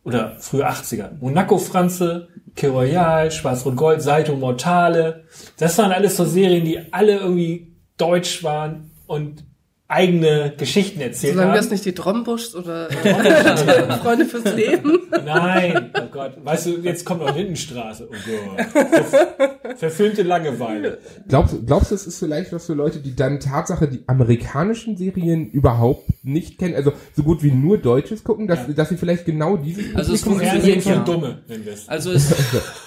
[0.04, 1.12] Oder frühe 80er.
[1.20, 5.26] Monaco Franze, Key Royal, Schwarz-Rot-Gold, Saito Mortale.
[5.58, 9.44] Das waren alles so Serien, die alle irgendwie deutsch waren und
[9.88, 11.58] eigene Geschichten erzählt Solange haben.
[11.58, 15.00] das nicht die Trombuschs oder äh, Freunde fürs Leben.
[15.26, 16.34] Nein, oh Gott.
[16.44, 18.08] Weißt du, jetzt kommt noch Lindenstraße.
[18.10, 18.16] Oh
[18.56, 18.66] Gott.
[19.08, 20.98] Ver verfilmte Langeweile.
[21.28, 25.50] Glaubst, glaubst du, es ist vielleicht was für Leute, die dann Tatsache die amerikanischen Serien
[25.50, 29.58] überhaupt nicht kennen, also so gut wie nur Deutsches gucken, dass, dass sie vielleicht genau
[29.58, 30.96] dieses Also es funktioniert ja.
[31.00, 31.40] Dumme.
[31.88, 32.32] Also es,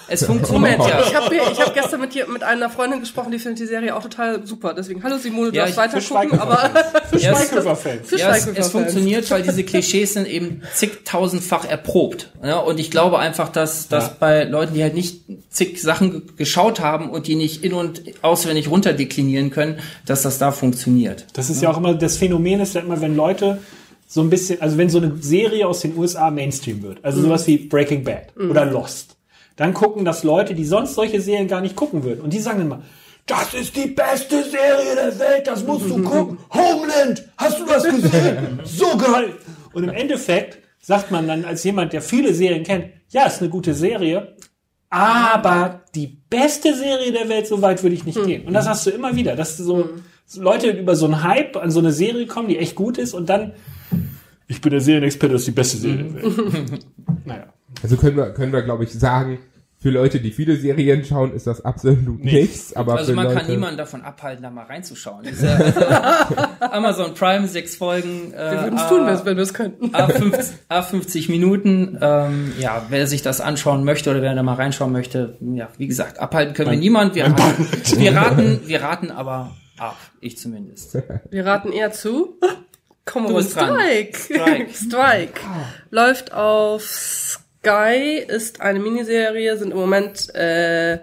[0.07, 1.01] es funktioniert ja.
[1.05, 4.03] ich habe hab gestern mit, dir, mit einer Freundin gesprochen, die findet die Serie auch
[4.03, 4.73] total super.
[4.73, 6.69] Deswegen, hallo Simone, du Ja, darfst weiter gucken, aber
[7.09, 8.09] Für Ja, es- Schweighöfer-Fans.
[8.09, 12.31] für Ja, es, es funktioniert, weil diese Klischees sind eben zigtausendfach erprobt.
[12.43, 14.15] Ja, und ich glaube einfach, dass, dass Ja.
[14.19, 16.21] bei Leuten, die halt nicht zig Sachen ge-
[16.75, 21.25] geschaut haben und die nicht in- und auswendig runterdeklinieren können, dass das da funktioniert.
[21.33, 23.59] Das ist ja auch immer, das Phänomen ist ja immer, wenn Leute
[24.07, 27.47] so ein bisschen, also wenn so eine Serie aus den USA Mainstream wird, also sowas
[27.47, 29.15] wie Breaking Bad oder Lost,
[29.55, 32.21] dann gucken das Leute, die sonst solche Serien gar nicht gucken würden.
[32.21, 32.83] Und die sagen immer,
[33.25, 36.37] das ist die beste Serie der Welt, das musst du gucken.
[36.53, 38.59] Homeland, hast du das gesehen?
[38.63, 39.33] So geil.
[39.73, 43.49] Und im Endeffekt sagt man dann als jemand, der viele Serien kennt, ja, ist eine
[43.49, 44.34] gute Serie,
[44.95, 48.47] aber die beste Serie der Welt, so weit würde ich nicht gehen.
[48.47, 49.89] Und das hast du immer wieder, dass so
[50.25, 53.13] so Leute über so einen Hype an so eine Serie kommen, die echt gut ist
[53.13, 53.51] und dann,
[54.47, 56.85] ich bin der Serienexperte, das ist die beste Serie der Welt.
[57.25, 57.53] naja.
[57.83, 59.39] Also können wir, können wir, glaube ich, sagen,
[59.85, 62.75] für Leute, die viele Serien schauen, ist das absolut nichts.
[62.75, 65.27] Aber Also für man Leute, kann niemanden davon abhalten, da mal reinzuschauen.
[65.39, 68.33] Ja, Amazon Prime, sechs Folgen.
[68.33, 69.95] Äh, wir würden es tun, wenn wir es könnten.
[69.95, 71.99] A50, A50 Minuten.
[72.01, 75.85] Ähm, ja, wer sich das anschauen möchte oder wer da mal reinschauen möchte, ja, wie
[75.85, 77.13] gesagt, abhalten können wir niemand.
[77.13, 77.67] Wir raten,
[77.99, 79.97] wir raten, wir raten aber ab.
[80.19, 80.97] Ich zumindest.
[81.29, 82.39] Wir raten eher zu.
[83.05, 83.43] Dran.
[83.43, 84.17] Strike.
[84.17, 84.73] Strike.
[84.73, 85.41] Strike.
[85.91, 90.99] Läuft auf Sky, ist eine Miniserie, sind im Moment äh,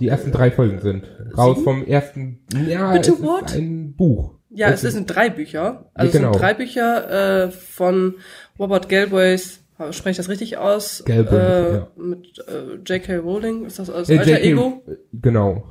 [0.00, 1.04] die ersten drei Folgen sind.
[1.36, 3.52] Raus vom ersten, ja, Bitte, es ist what?
[3.54, 4.34] ein Buch.
[4.50, 5.90] Ja, Das es sind drei Bücher.
[5.94, 6.30] Also Ja, genau.
[6.30, 8.14] es sind drei Bücher äh, von
[8.58, 11.02] Robert Galbraith, spreche ich das richtig aus?
[11.06, 11.88] Galbraith, äh, ja.
[11.96, 13.16] Mit äh, J.K.
[13.16, 14.40] Rowling, ist das als Äh, alter.
[14.42, 14.82] Ego?
[15.12, 15.64] Genau.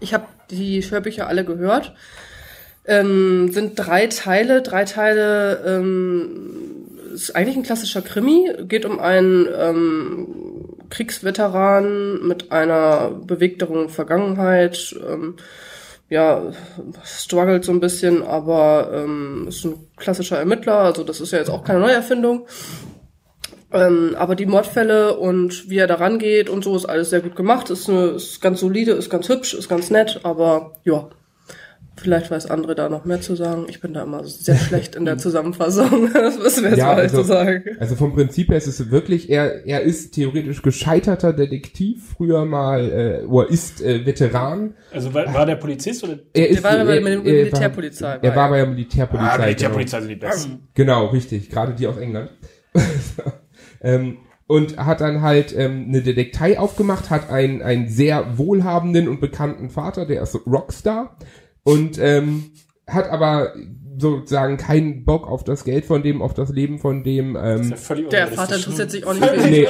[0.00, 1.94] Ich habe die Hörbücher alle gehört.
[2.84, 4.62] Ähm, sind drei Teile.
[4.62, 6.77] Drei Teile ähm,
[7.22, 8.50] ist eigentlich ein klassischer Krimi.
[8.62, 10.28] Geht um einen ähm,
[10.90, 14.96] Kriegsveteran mit einer bewegteren Vergangenheit.
[15.06, 15.36] Ähm,
[16.08, 16.52] ja,
[17.04, 20.78] struggelt so ein bisschen, aber ähm, ist ein klassischer Ermittler.
[20.78, 22.46] Also das ist ja jetzt auch keine Neuerfindung.
[23.70, 27.36] Ähm, aber die Mordfälle und wie er da rangeht und so ist alles sehr gut
[27.36, 27.68] gemacht.
[27.68, 31.10] Ist, eine, ist ganz solide, ist ganz hübsch, ist ganz nett, aber ja,
[31.98, 33.66] vielleicht weiß André da noch mehr zu sagen.
[33.68, 36.10] Ich bin da immer sehr schlecht in der Zusammenfassung.
[36.14, 37.64] das müssen wir jetzt Ja, mal also- zu sagen.
[37.78, 43.22] Also vom Prinzip her ist es wirklich, er, er ist theoretisch gescheiterter Detektiv, früher mal,
[43.22, 44.74] äh, oder ist äh, Veteran.
[44.92, 46.18] Also war, war der Polizist oder?
[46.32, 49.28] Er ist, war bei er- der er Militärpolizei, War, er war bei der Militärpolizei.
[49.28, 49.44] Ah, genau.
[49.46, 50.68] Militärpolizei sind die besten.
[50.74, 51.50] Genau, richtig.
[51.50, 52.30] Gerade die aus England.
[53.80, 59.20] ähm, und hat dann halt ähm, eine Detektei aufgemacht, hat einen, einen sehr wohlhabenden und
[59.20, 61.16] bekannten Vater, der ist Rockstar.
[61.68, 62.50] Und ähm,
[62.86, 63.52] hat aber
[64.00, 67.36] sozusagen keinen Bock auf das Geld von dem, auf das Leben von dem.
[67.40, 68.28] Ähm, ja Der.
[68.28, 69.68] Vater interessiert sich auch nicht für Nee.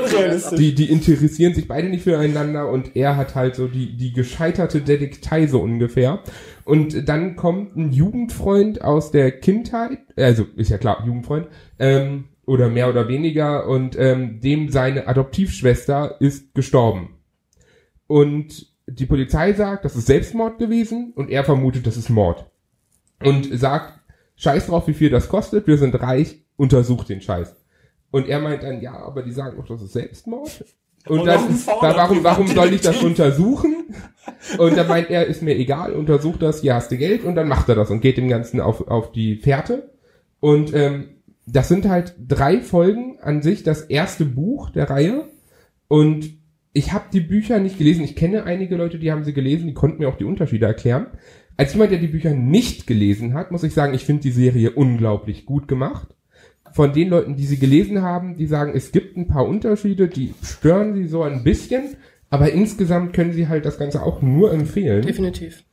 [0.56, 4.80] die, die interessieren sich beide nicht füreinander und er hat halt so die, die gescheiterte
[4.80, 6.20] Detektei so ungefähr.
[6.64, 12.68] Und dann kommt ein Jugendfreund aus der Kindheit, also ist ja klar, Jugendfreund, ähm, oder
[12.68, 17.16] mehr oder weniger, und ähm, dem seine Adoptivschwester ist gestorben.
[18.06, 22.46] Und die Polizei sagt, das ist Selbstmord gewesen und er vermutet, das ist Mord.
[23.22, 24.00] Und sagt,
[24.36, 27.54] scheiß drauf, wie viel das kostet, wir sind reich, untersucht den Scheiß.
[28.10, 30.64] Und er meint dann, ja, aber die sagen doch, das ist Selbstmord.
[31.06, 31.40] Und Und dann,
[31.80, 33.94] da, warum, warum soll ich das untersuchen?
[34.58, 37.48] Und dann meint er, ist mir egal, untersucht das, hier hast du Geld und dann
[37.48, 39.90] macht er das und geht dem Ganzen auf, auf die Fährte.
[40.40, 45.28] Und ähm, das sind halt drei Folgen an sich, das erste Buch der Reihe.
[45.88, 46.37] Und
[46.78, 48.04] ich habe die Bücher nicht gelesen.
[48.04, 51.08] Ich kenne einige Leute, die haben sie gelesen, die konnten mir auch die Unterschiede erklären.
[51.56, 54.70] Als jemand, der die Bücher nicht gelesen hat, muss ich sagen, ich finde die Serie
[54.70, 56.06] unglaublich gut gemacht.
[56.72, 60.34] Von den Leuten, die sie gelesen haben, die sagen, es gibt ein paar Unterschiede, die
[60.40, 61.96] stören sie so ein bisschen,
[62.30, 65.02] aber insgesamt können sie halt das Ganze auch nur empfehlen.
[65.02, 65.64] Definitiv.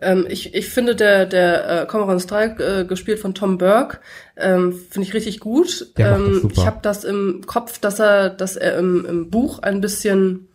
[0.00, 3.98] Ähm, ich, ich finde, der, der äh, Cormoran Strike, äh, gespielt von Tom Burke,
[4.36, 5.92] ähm, finde ich richtig gut.
[5.96, 10.48] Ähm, ich habe das im Kopf, dass er, dass er im, im Buch ein bisschen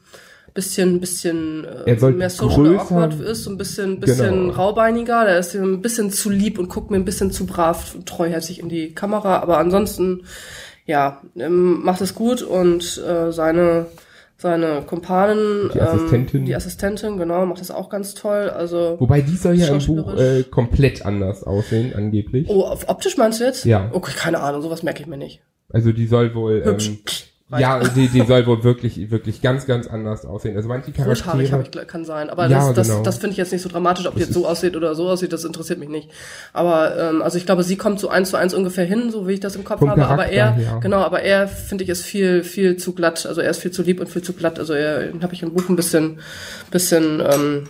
[0.53, 4.53] bisschen bisschen äh, Er mehr social awkward ist, so ein bisschen bisschen Genau.
[4.53, 8.08] raubeiniger, der ist ein bisschen zu lieb und guckt mir ein bisschen zu brav und
[8.08, 10.25] treuherzig in die Kamera, aber ansonsten
[10.86, 13.88] ja, ähm, macht es gut und äh, seine
[14.43, 16.41] seine Kumpanen, Die Assistentin.
[16.41, 18.49] ähm, die Assistentin, genau, macht das auch ganz toll.
[18.49, 22.47] Also Wobei die soll ja im Buch äh, komplett anders aussehen, angeblich.
[22.49, 23.65] Oh, auf- optisch meinst du jetzt?
[23.65, 23.89] Ja.
[23.91, 25.41] Okay, keine Ahnung, sowas merke ich mir nicht.
[25.69, 26.89] Also die soll wohl, Hübsch.
[26.89, 26.99] ähm,
[27.60, 30.56] ja, die, die soll wohl wirklich, wirklich ganz, ganz anders aussehen.
[30.56, 32.30] Also manche Rothaarig Charaktere, hab ich, kann sein.
[32.30, 33.04] Aber Ja, das, das, genau.
[33.04, 35.34] das finde ich jetzt nicht so dramatisch, ob die jetzt so aussieht oder so aussieht,
[35.34, 36.10] das interessiert mich nicht.
[36.54, 39.34] Aber ähm, also ich glaube, sie kommt so eins zu eins ungefähr hin, so wie
[39.34, 40.04] ich das im Kopf Vom habe.
[40.06, 40.80] Aber Charakter er, her.
[40.82, 43.26] genau, aber er finde ich ist viel, viel zu glatt.
[43.26, 44.60] Also er ist viel zu lieb und viel zu glatt.
[44.60, 46.20] Also er habe ich im Buch ein bisschen,
[46.72, 47.63] bisschen, ähm,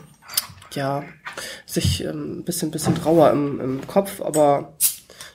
[0.74, 1.04] ja,
[1.66, 4.74] sich ähm, ein bisschen, bisschen rauer im, im Kopf, aber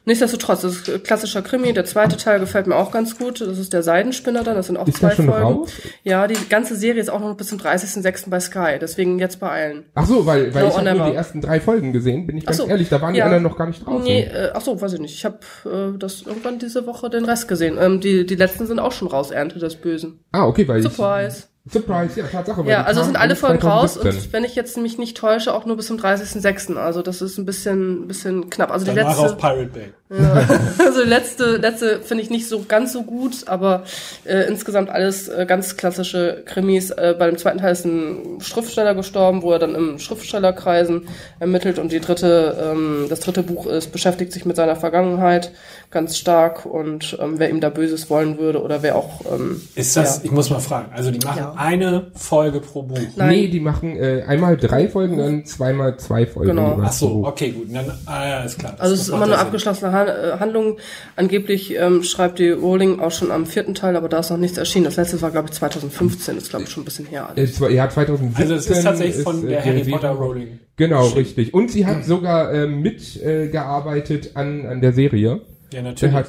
[0.04, 1.72] Nichtsdestotrotz, das ist klassischer Krimi.
[1.72, 3.40] Der zweite Teil gefällt mir auch ganz gut.
[3.40, 4.54] Das ist der Seidenspinner dann.
[4.54, 5.30] Das sind auch Ist zwei Folgen.
[5.30, 5.70] raus?
[6.02, 8.30] Ja, die ganze Serie ist auch noch bis zum 30.06.
[8.30, 8.78] bei Sky.
[8.80, 9.84] Deswegen jetzt beeilen.
[9.94, 12.46] ach so, weil, weil No ich habe nur die ersten drei Folgen gesehen, bin ich
[12.46, 13.24] ganz so, ehrlich, da waren die ja.
[13.24, 14.04] anderen noch gar nicht draußen.
[14.04, 15.14] Nee, äh, ach so, weiß ich nicht.
[15.14, 17.78] Ich habe äh, das irgendwann diese Woche den Rest gesehen.
[17.80, 20.20] Ähm, die, die letzten sind auch schon raus, Ernte des Bösen.
[20.32, 21.38] Ah, okay, weil Surprise.
[21.38, 21.57] ich...
[21.70, 22.64] Surprise, ja, Tatsache.
[22.66, 24.22] Ja, also sind alle Folgen raus 2017.
[24.28, 26.76] und wenn ich jetzt mich nicht täusche, auch nur bis zum 30.06.
[26.76, 28.70] Also das ist ein bisschen, bisschen knapp.
[28.70, 29.34] Also die Danach letzte.
[29.34, 29.92] auf Pirate Bay.
[30.10, 30.48] Ja.
[30.78, 33.82] Also die letzte, letzte finde ich nicht so ganz so gut, aber
[34.24, 36.90] äh, insgesamt alles äh, ganz klassische Krimis.
[36.90, 41.06] Äh, bei dem zweiten Teil ist ein Schriftsteller gestorben, wo er dann im Schriftstellerkreisen
[41.40, 45.52] ermittelt und die dritte, ähm, das dritte Buch ist, beschäftigt sich mit seiner Vergangenheit
[45.90, 49.94] ganz stark und ähm, wer ihm da Böses wollen würde oder wer auch ähm, Ist
[49.98, 50.24] das, Ja.
[50.24, 51.54] ich muss mal fragen, also die machen Ja.
[51.58, 52.98] Eine Folge pro Buch.
[53.16, 53.28] Nein.
[53.30, 56.50] Nee, die machen äh, einmal drei Folgen, dann zweimal zwei Folgen.
[56.50, 56.78] Genau.
[56.82, 57.66] Ach so, okay, gut.
[57.74, 58.72] Dann, ah, ja, ist klar.
[58.72, 60.76] Das- Also es ist immer eine abgeschlossene Han äh, Handlung.
[61.16, 64.56] Angeblich ähm, schreibt die Rowling auch schon am vierten Teil, aber da ist noch nichts
[64.56, 64.84] erschienen.
[64.84, 66.36] Das letzte war, glaube ich, 2015.
[66.36, 67.30] Das ist, glaube ich, schon ein bisschen her.
[67.34, 70.10] Äh, zwei- ja, 2017 Also es ist tatsächlich von ist, der äh, Harry Serie- Potter
[70.10, 70.58] Rowling.
[70.76, 71.52] Genau, richtig.
[71.54, 75.40] Und sie hat sogar äh, mitgearbeitet äh, gearbeitet an, an der Serie.
[75.72, 76.26] Ja, Sie natürlich.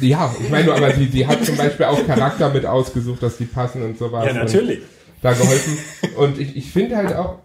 [0.00, 3.38] Ja, ich meine nur, aber sie, sie hat zum Beispiel auch Charakter mit ausgesucht, dass
[3.38, 4.26] die passen und sowas.
[4.26, 4.80] ja, Und natürlich.
[5.22, 5.78] da geholfen.
[6.16, 7.38] Und ich, ich finde halt auch,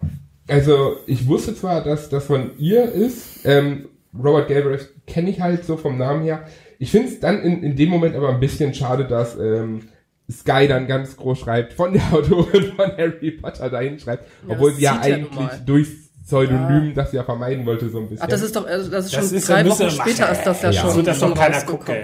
[0.48, 5.64] also ich wusste zwar, dass das von ihr ist, ähm, Robert Galbraith kenne ich halt
[5.64, 6.46] so vom Namen her.
[6.78, 9.82] Ich finde es dann in, in dem Moment aber ein bisschen schade, dass ähm,
[10.30, 14.72] Sky dann ganz groß schreibt, von der Autorin von Harry Potter dahin schreibt, ja, obwohl
[14.72, 15.88] sie ja eigentlich durch
[16.26, 16.92] Pseudonym, ja.
[16.94, 18.24] das sie ja vermeiden wollte, so ein bisschen.
[18.24, 20.60] Ach, das ist doch, also das ist das schon ist drei Wochen später ist das
[20.60, 20.80] ja, ja.
[20.80, 20.90] schon.
[20.90, 21.94] So, das schon keiner gucken.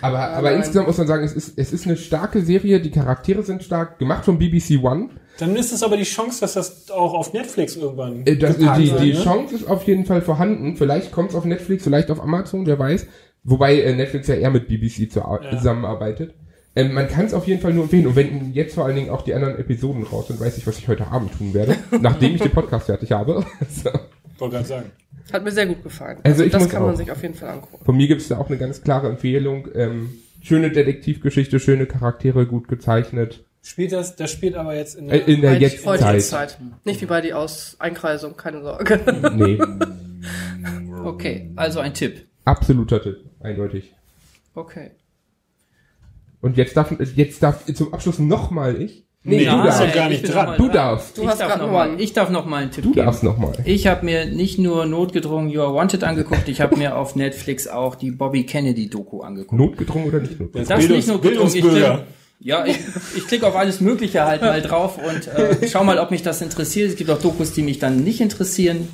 [0.00, 0.58] Aber, aber nein.
[0.58, 3.98] insgesamt muss man sagen, es ist, es ist eine starke Serie, die Charaktere sind stark,
[3.98, 5.10] gemacht von BBC One.
[5.38, 8.64] Dann ist es aber die Chance, dass das auch auf Netflix irgendwann äh, das, Die,
[8.64, 9.22] sein, die ne?
[9.22, 10.76] Chance ist auf jeden Fall vorhanden.
[10.76, 13.06] Vielleicht kommt es auf Netflix, vielleicht auf Amazon, wer weiß.
[13.42, 16.34] Wobei äh, Netflix ja eher mit BBC zusammenarbeitet.
[16.74, 18.06] Ähm, man kann es auf jeden Fall nur empfehlen.
[18.06, 20.78] Und wenn jetzt vor allen Dingen auch die anderen Episoden raus sind, weiß ich, was
[20.78, 23.44] ich heute Abend tun werde, nachdem ich den Podcast fertig habe.
[23.68, 23.90] so.
[24.38, 24.90] Wollte gerade sagen.
[25.32, 26.18] Hat mir sehr gut gefallen.
[26.22, 27.84] Also, also ich das kann man sich auf jeden Fall angucken.
[27.84, 29.68] Von mir gibt es da auch eine ganz klare Empfehlung.
[29.74, 33.44] Ähm, schöne Detektivgeschichte, schöne Charaktere, gut gezeichnet.
[33.62, 36.20] Spielt das, das spielt aber jetzt in der, äh, in der Jetztzeit.
[36.22, 36.58] Zeit.
[36.84, 39.00] Nicht wie bei die aus Einkreisung, keine Sorge.
[39.34, 39.58] Nee.
[41.04, 42.26] okay, also ein Tipp.
[42.44, 43.92] Absoluter Tipp, eindeutig.
[44.54, 44.90] Okay.
[46.42, 49.06] Und jetzt darf, jetzt darf zum Abschluss nochmal ich.
[49.24, 50.56] Nee, nee du darfst doch gar nicht dran.
[50.58, 51.16] Du darfst.
[51.16, 53.02] Du ich hast darf noch mal, Ich darf noch mal einen Tipp du geben.
[53.02, 53.52] Du darfst noch mal.
[53.64, 57.68] Ich habe mir nicht nur notgedrungen You Are Wanted angeguckt, ich habe mir auf Netflix
[57.68, 59.52] auch die Bobby Kennedy Doku angeguckt.
[59.52, 60.68] Notgedrungen oder nicht notgedrungen?
[60.68, 61.54] Das, das nicht notgedrungen.
[61.54, 62.00] Ich klick,
[62.40, 62.76] ja, ich,
[63.16, 66.42] ich klicke auf alles Mögliche halt mal drauf und äh, schau mal, ob mich das
[66.42, 66.90] interessiert.
[66.90, 68.88] Es gibt auch Dokus, die mich dann nicht interessieren.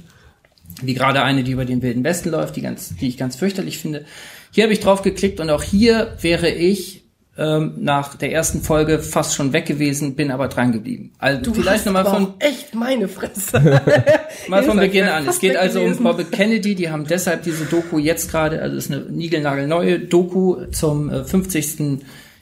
[0.82, 3.78] Wie gerade eine, die über den Wilden Westen läuft, die, ganz, die ich ganz fürchterlich
[3.78, 4.04] finde.
[4.50, 7.07] Hier habe ich drauf geklickt und auch hier wäre ich
[7.38, 11.12] ähm, nach der ersten Folge fast schon weg gewesen, bin aber dran geblieben.
[11.18, 13.60] Also du vielleicht nochmal von echt meine Fresse.
[14.48, 15.26] mal von Beginn an.
[15.28, 16.74] Es geht also um Bobby Kennedy.
[16.74, 21.24] Die haben deshalb diese Doku jetzt gerade, also es ist eine niegelnagelneue Doku zum äh,
[21.24, 22.00] 50.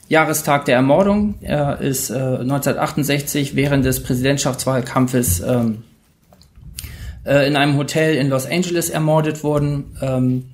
[0.09, 1.35] Jahrestag der Ermordung.
[1.40, 5.82] Er ist äh, 1968 während des Präsidentschaftswahlkampfes ähm,
[7.24, 9.96] äh, in einem Hotel in Los Angeles ermordet worden.
[10.00, 10.44] Ähm,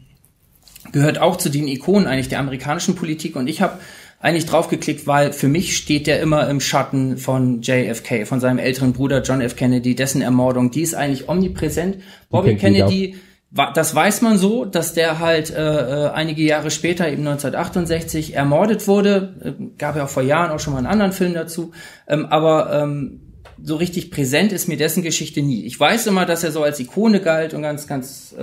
[0.90, 3.36] gehört auch zu den Ikonen eigentlich der amerikanischen Politik.
[3.36, 3.78] Und ich habe
[4.22, 8.92] eigentlich draufgeklickt, weil für mich steht der immer im Schatten von JFK, von seinem älteren
[8.92, 9.56] Bruder John F.
[9.56, 10.70] Kennedy, dessen Ermordung.
[10.70, 11.98] Die ist eigentlich omnipräsent.
[12.30, 13.16] Bobby Kennedy,
[13.50, 18.86] das weiß man so, dass der halt äh, äh einige Jahre später, eben 1968, ermordet
[18.86, 19.34] wurde.
[19.42, 21.72] Äh, gab ja auch vor Jahren auch schon mal einen anderen Film dazu.
[22.06, 23.31] Ähm, aber ähm,
[23.64, 25.64] so richtig präsent ist mir dessen Geschichte nie.
[25.64, 28.42] Ich weiß immer, dass er so als Ikone galt und ganz, ganz äh,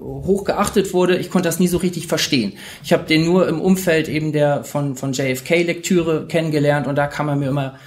[0.00, 1.16] hoch geachtet wurde.
[1.16, 2.54] Ich konnte das nie so richtig verstehen.
[2.82, 7.28] Ich habe den nur im Umfeld eben der von, von JFK-Lektüre kennengelernt und da kam
[7.28, 7.78] er mir immer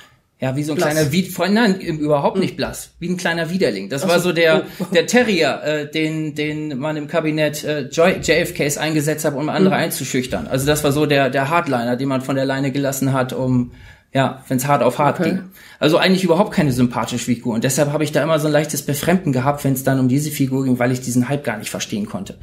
[0.42, 0.92] ja, wie so ein blass.
[0.92, 3.89] kleiner Wied nein, überhaupt nicht blass, wie ein kleiner Widerling.
[3.89, 4.86] Das Ach war so der oh.
[4.94, 9.82] der Terrier, äh, den den man im Kabinett äh, JFKs eingesetzt hat, um andere mhm.
[9.82, 10.48] einzuschüchtern.
[10.48, 13.72] Also das war so der der Hardliner, den man von der Leine gelassen hat, um
[14.13, 15.30] ja, wenn es hart auf hart okay.
[15.30, 15.43] ging.
[15.80, 17.54] Also eigentlich überhaupt keine sympathische Figur.
[17.54, 20.08] Und deshalb habe ich da immer so ein leichtes Befremden gehabt, wenn es dann um
[20.08, 22.38] diese Figur ging, weil ich diesen Hype gar nicht verstehen konnte.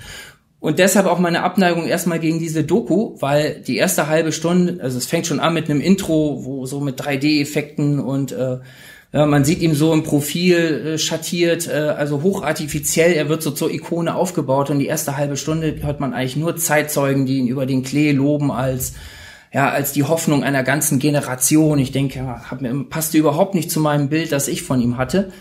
[0.60, 4.96] Und deshalb auch meine Abneigung erstmal gegen diese Doku, weil die erste halbe Stunde, also
[4.96, 8.58] es fängt schon an mit einem Intro, wo so mit 3D-Effekten und äh,
[9.12, 13.50] ja, man sieht ihn so im Profil äh, schattiert, äh, also hochartifiziell, er wird so
[13.50, 17.48] zur Ikone aufgebaut und die erste halbe Stunde hört man eigentlich nur Zeitzeugen, die ihn
[17.48, 18.94] über den Klee loben als
[19.52, 21.78] ja, als die Hoffnung einer ganzen Generation.
[21.78, 25.32] Ich denke, hab mir, passte überhaupt nicht zu meinem Bild, das ich von ihm hatte.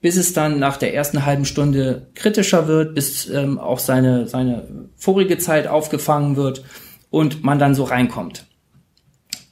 [0.00, 4.88] Bis es dann nach der ersten halben Stunde kritischer wird, bis ähm, auch seine, seine
[4.96, 6.64] vorige Zeit aufgefangen wird
[7.10, 8.46] und man dann so reinkommt.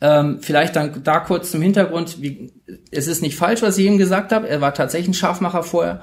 [0.00, 2.20] Ähm, vielleicht dann da kurz zum Hintergrund.
[2.20, 2.52] Wie,
[2.90, 4.48] es ist nicht falsch, was ich ihm gesagt habe.
[4.48, 6.02] Er war tatsächlich ein Scharfmacher vorher.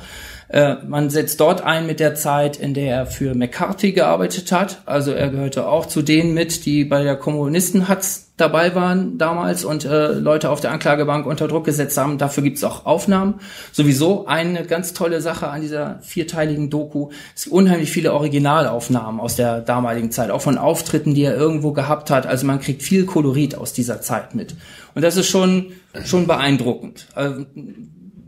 [0.52, 4.82] Äh, man setzt dort ein mit der Zeit, in der er für McCarthy gearbeitet hat.
[4.86, 9.86] Also er gehörte auch zu denen mit, die bei der Kommunisten-Hatz dabei waren damals und
[9.86, 12.18] äh, Leute auf der Anklagebank unter Druck gesetzt haben.
[12.18, 13.36] Dafür gibt's auch Aufnahmen.
[13.72, 17.12] Sowieso eine ganz tolle Sache an dieser vierteiligen Doku.
[17.34, 21.72] Es gibt unheimlich viele Originalaufnahmen aus der damaligen Zeit, auch von Auftritten, die er irgendwo
[21.72, 22.28] gehabt hat.
[22.28, 24.56] Also man kriegt viel Kolorit aus dieser Zeit mit.
[24.96, 25.72] Und das ist schon,
[26.04, 27.08] schon beeindruckend.
[27.16, 27.46] Also,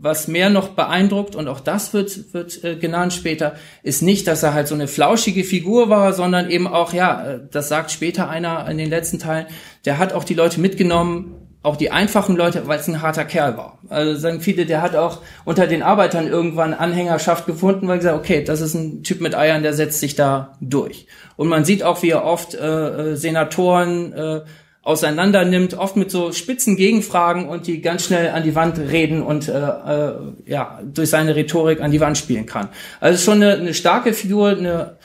[0.04, 4.42] was mehr noch beeindruckt, und auch das wird, wird äh, genannt später, ist nicht, dass
[4.42, 8.28] er halt so eine flauschige Figur war, sondern eben auch, ja, äh, das sagt später
[8.28, 9.46] einer in den letzten Teilen,
[9.86, 13.56] der hat auch die Leute mitgenommen, auch die einfachen Leute, weil es ein harter Kerl
[13.56, 13.78] war.
[13.88, 18.44] Also sagen viele, der hat auch unter den Arbeitern irgendwann Anhängerschaft gefunden, weil gesagt, okay,
[18.44, 21.06] das ist ein Typ mit Eiern, der setzt sich da durch.
[21.36, 24.40] Und man sieht auch, wie er oft äh, äh Senatoren äh,
[24.84, 29.22] auseinander nimmt, oft mit so spitzen Gegenfragen und die ganz schnell an die Wand reden
[29.22, 30.12] und äh, äh,
[30.46, 32.68] ja durch seine Rhetorik an die Wand spielen kann.
[33.00, 34.96] Also schon eine, eine starke Figur, eine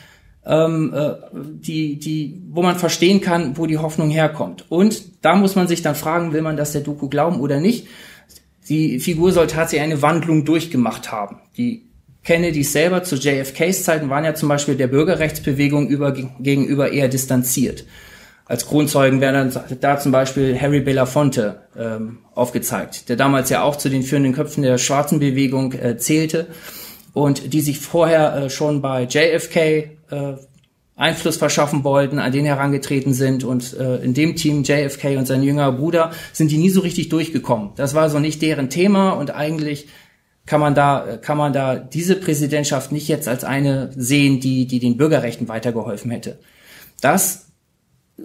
[0.45, 4.65] ähm, äh, die die wo man verstehen kann, wo die Hoffnung herkommt.
[4.69, 7.87] Und da muss man sich dann fragen, will man das der Doku glauben oder nicht?
[8.67, 11.37] Die Figur soll tatsächlich eine Wandlung durchgemacht haben.
[11.57, 11.89] Die
[12.23, 17.85] Kennedys selber zu JFKs Zeiten waren ja zum Beispiel der Bürgerrechtsbewegung über, gegenüber eher distanziert.
[18.49, 23.89] Als Kronzeugen werden da zum Beispiel Harry Belafonte ähm, aufgezeigt, der damals ja auch zu
[23.89, 26.47] den führenden Köpfen der schwarzen Bewegung äh, zählte
[27.13, 29.87] und die sich vorher äh, schon bei JFK äh,
[30.95, 35.43] Einfluss verschaffen wollten, an den herangetreten sind und äh, in dem Team JFK und sein
[35.43, 37.73] jüngerer Bruder sind die nie so richtig durchgekommen.
[37.75, 39.89] Das war so nicht deren Thema und eigentlich
[40.47, 44.79] kann man da kann man da diese Präsidentschaft nicht jetzt als eine sehen, die die
[44.79, 46.39] den Bürgerrechten weitergeholfen hätte.
[46.99, 47.48] Das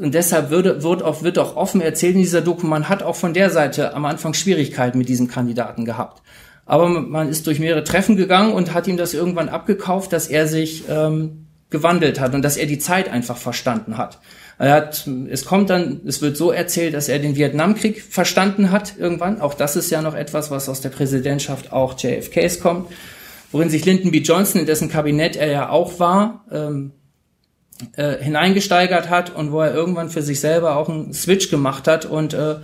[0.00, 3.16] und deshalb würde, wird, auch, wird auch offen erzählt in dieser Doku, man hat auch
[3.16, 6.22] von der Seite am Anfang Schwierigkeiten mit diesem Kandidaten gehabt.
[6.66, 10.46] Aber man ist durch mehrere Treffen gegangen und hat ihm das irgendwann abgekauft, dass er
[10.46, 14.20] sich ähm, gewandelt hat und dass er die Zeit einfach verstanden hat.
[14.58, 18.94] Er hat, es kommt dann, es wird so erzählt, dass er den Vietnamkrieg verstanden hat
[18.96, 19.40] irgendwann.
[19.40, 22.88] Auch das ist ja noch etwas, was aus der Präsidentschaft auch JFKs kommt,
[23.50, 24.18] worin sich Lyndon B.
[24.18, 26.92] Johnson, in dessen Kabinett er ja auch war, ähm,
[27.96, 32.04] äh, hineingesteigert hat und wo er irgendwann für sich selber auch einen Switch gemacht hat
[32.04, 32.56] und äh,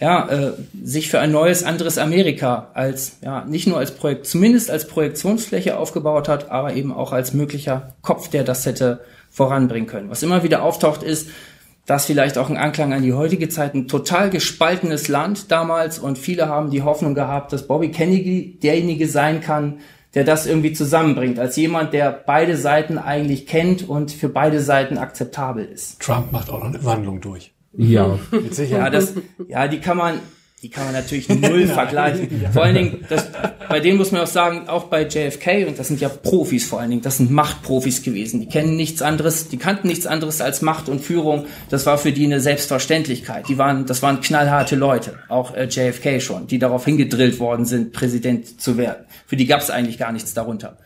[0.00, 4.70] ja, äh, sich für ein neues, anderes Amerika als, ja, nicht nur als Projekt, zumindest
[4.70, 10.10] als Projektionsfläche aufgebaut hat, aber eben auch als möglicher Kopf, der das hätte voranbringen können.
[10.10, 11.28] Was immer wieder auftaucht ist,
[11.86, 16.18] dass vielleicht auch ein Anklang an die heutige Zeit ein total gespaltenes Land damals und
[16.18, 19.80] viele haben die Hoffnung gehabt, dass Bobby Kennedy derjenige sein kann,
[20.14, 24.98] der das irgendwie zusammenbringt, als jemand, der beide Seiten eigentlich kennt und für beide Seiten
[24.98, 26.00] akzeptabel ist.
[26.00, 27.52] Trump macht auch noch eine Wandlung durch.
[27.72, 28.18] Ja.
[28.32, 28.84] Mit Sicherheit.
[28.84, 29.14] Ja, das,
[29.48, 30.18] ja, die kann man,
[30.62, 32.28] die kann man natürlich null vergleichen.
[32.52, 33.28] Vor allen Dingen, das,
[33.68, 36.80] bei denen muss man auch sagen, auch bei JFK, und das sind ja Profis vor
[36.80, 38.40] allen Dingen, das sind Machtprofis gewesen.
[38.40, 41.46] Die kennen nichts anderes, die kannten nichts anderes als Macht und Führung.
[41.70, 43.48] Das war für die eine Selbstverständlichkeit.
[43.48, 47.92] Die waren, das waren knallharte Leute, auch äh, JFK schon, die darauf hingedrillt worden sind,
[47.92, 49.06] Präsident zu werden.
[49.26, 50.76] Für die gab es eigentlich gar nichts darunter.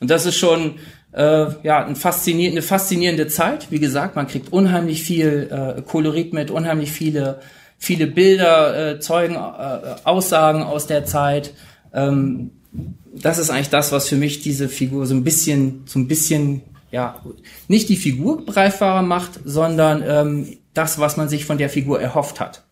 [0.00, 0.76] Und das ist schon
[1.12, 3.70] äh, ja ein faszinier eine faszinierende Zeit.
[3.70, 7.40] Wie gesagt, man kriegt unheimlich viel äh, Kolorit mit, unheimlich viele
[7.78, 11.54] viele Bilder, äh, Zeugen, äh, Aussagen aus der Zeit.
[11.94, 12.50] Ähm,
[13.14, 16.62] das ist eigentlich das, was für mich diese Figur so ein bisschen, so ein bisschen,
[16.90, 17.22] ja,
[17.68, 22.40] nicht die Figur greifbarer macht, sondern ähm, das, was man sich von der Figur erhofft
[22.40, 22.64] hat.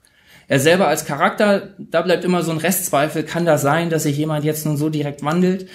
[0.49, 4.17] Er selber als Charakter, da bleibt immer so ein Restzweifel, kann da sein, dass sich
[4.17, 5.69] jemand jetzt nun so direkt wandelt?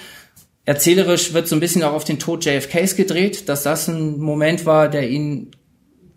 [0.64, 4.64] Erzählerisch wird so ein bisschen auch auf den Tod JFKs gedreht, dass das ein Moment
[4.64, 5.50] war, der ihn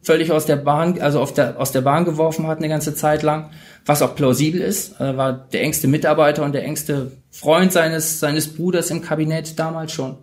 [0.05, 3.23] völlig aus der Bahn, also auf der, aus der Bahn geworfen hat eine ganze Zeit
[3.23, 3.49] lang,
[3.85, 4.99] was auch plausibel ist.
[4.99, 9.91] Er war der engste Mitarbeiter und der engste Freund seines, seines Bruders im Kabinett damals
[9.91, 10.17] schon.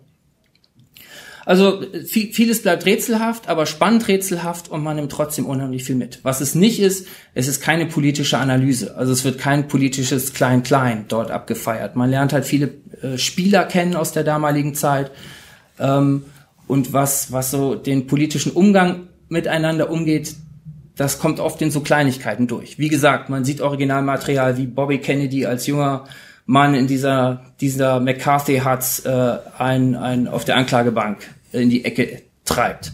[1.45, 6.19] Also viel, vieles bleibt rätselhaft, aber spannend rätselhaft und man nimmt trotzdem unheimlich viel mit.
[6.23, 8.95] Was es nicht ist, es ist keine politische Analyse.
[8.95, 11.97] Also es wird kein politisches Klein-Klein dort abgefeiert.
[11.97, 15.11] Man lernt halt viele äh, Spieler kennen aus der damaligen Zeit
[15.79, 16.23] ähm,
[16.67, 20.35] und was, was so den politischen Umgang miteinander umgeht,
[20.95, 22.79] das kommt oft in so Kleinigkeiten durch.
[22.79, 26.05] Wie gesagt, man sieht Originalmaterial wie Bobby Kennedy als junger
[26.45, 31.17] Mann in dieser, dieser McCarthy Hutz äh, ein, ein auf der Anklagebank
[31.51, 32.93] in die Ecke treibt.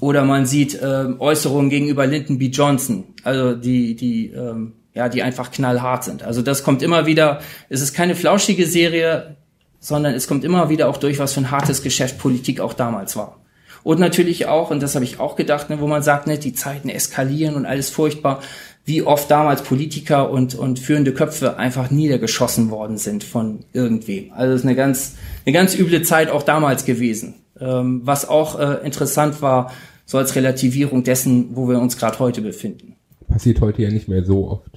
[0.00, 2.46] Oder man sieht äh, Äußerungen gegenüber Lyndon B.
[2.46, 6.22] Johnson, also die, die, ähm, ja, die einfach knallhart sind.
[6.22, 9.36] Also das kommt immer wieder, es ist keine flauschige Serie,
[9.80, 13.16] sondern es kommt immer wieder auch durch, was für ein hartes Geschäft Politik auch damals
[13.16, 13.37] war.
[13.82, 16.52] Und natürlich auch, und das habe ich auch gedacht, ne, wo man sagt, ne, die
[16.52, 18.40] Zeiten eskalieren und alles furchtbar,
[18.84, 24.32] wie oft damals Politiker und, und führende Köpfe einfach niedergeschossen worden sind von irgendwem.
[24.32, 27.34] Also es ist eine ganz, eine ganz üble Zeit auch damals gewesen.
[27.60, 29.72] Ähm, was auch äh, interessant war,
[30.06, 32.96] so als Relativierung dessen, wo wir uns gerade heute befinden.
[33.28, 34.70] Passiert heute ja nicht mehr so oft.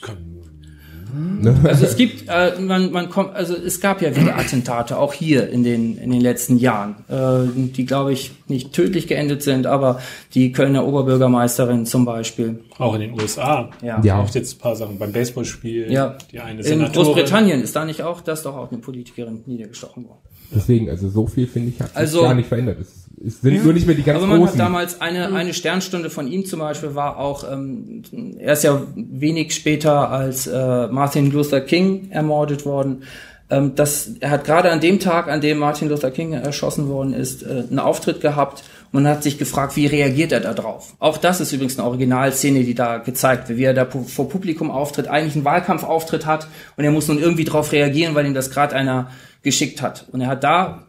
[0.00, 0.31] Kann
[1.12, 1.54] Ne?
[1.64, 5.48] Also es gibt, äh, man, man kommt, also es gab ja wieder Attentate, auch hier
[5.50, 10.00] in den, in den letzten Jahren, äh, die, glaube ich, nicht tödlich geendet sind, aber
[10.34, 12.60] die Kölner Oberbürgermeisterin zum Beispiel.
[12.78, 13.70] Auch in den USA.
[13.82, 14.00] Ja.
[14.02, 14.20] Ja.
[14.20, 15.92] Auch jetzt ein paar Sachen beim Baseballspiel.
[15.92, 16.16] Ja.
[16.30, 17.04] Die eine In Senatorin.
[17.04, 20.20] Großbritannien ist da nicht auch, das ist doch auch eine Politikerin niedergestochen worden.
[20.54, 22.78] Deswegen, also so viel finde ich, hat sich Also- gar nicht verändert.
[22.80, 22.88] Es,
[23.24, 24.58] es sind nur nicht mehr die ganz Aber man hat großen.
[24.58, 28.02] damals eine, eine Sternstunde von ihm zum Beispiel war auch, ähm,
[28.38, 33.02] er ist ja wenig später als äh, Martin Luther King ermordet worden.
[33.48, 37.12] Ähm, das, er hat gerade an dem Tag, an dem Martin Luther King erschossen worden
[37.14, 40.94] ist, äh, einen Auftritt gehabt und hat sich gefragt, wie reagiert er da drauf.
[40.98, 44.28] Auch das ist übrigens eine Originalszene, die da gezeigt wird, wie er da pu- vor
[44.28, 48.34] Publikum auftritt, eigentlich einen Wahlkampfauftritt hat und er muss nun irgendwie drauf reagieren, weil ihm
[48.34, 49.10] das gerade einer
[49.42, 50.06] geschickt hat.
[50.12, 50.86] Und er hat da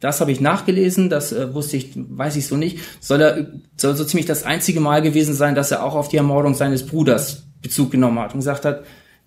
[0.00, 2.78] das habe ich nachgelesen, das äh, wusste ich, weiß ich so nicht.
[3.00, 6.18] Soll er soll so ziemlich das einzige Mal gewesen sein, dass er auch auf die
[6.18, 8.84] Ermordung seines Bruders Bezug genommen hat und gesagt hat,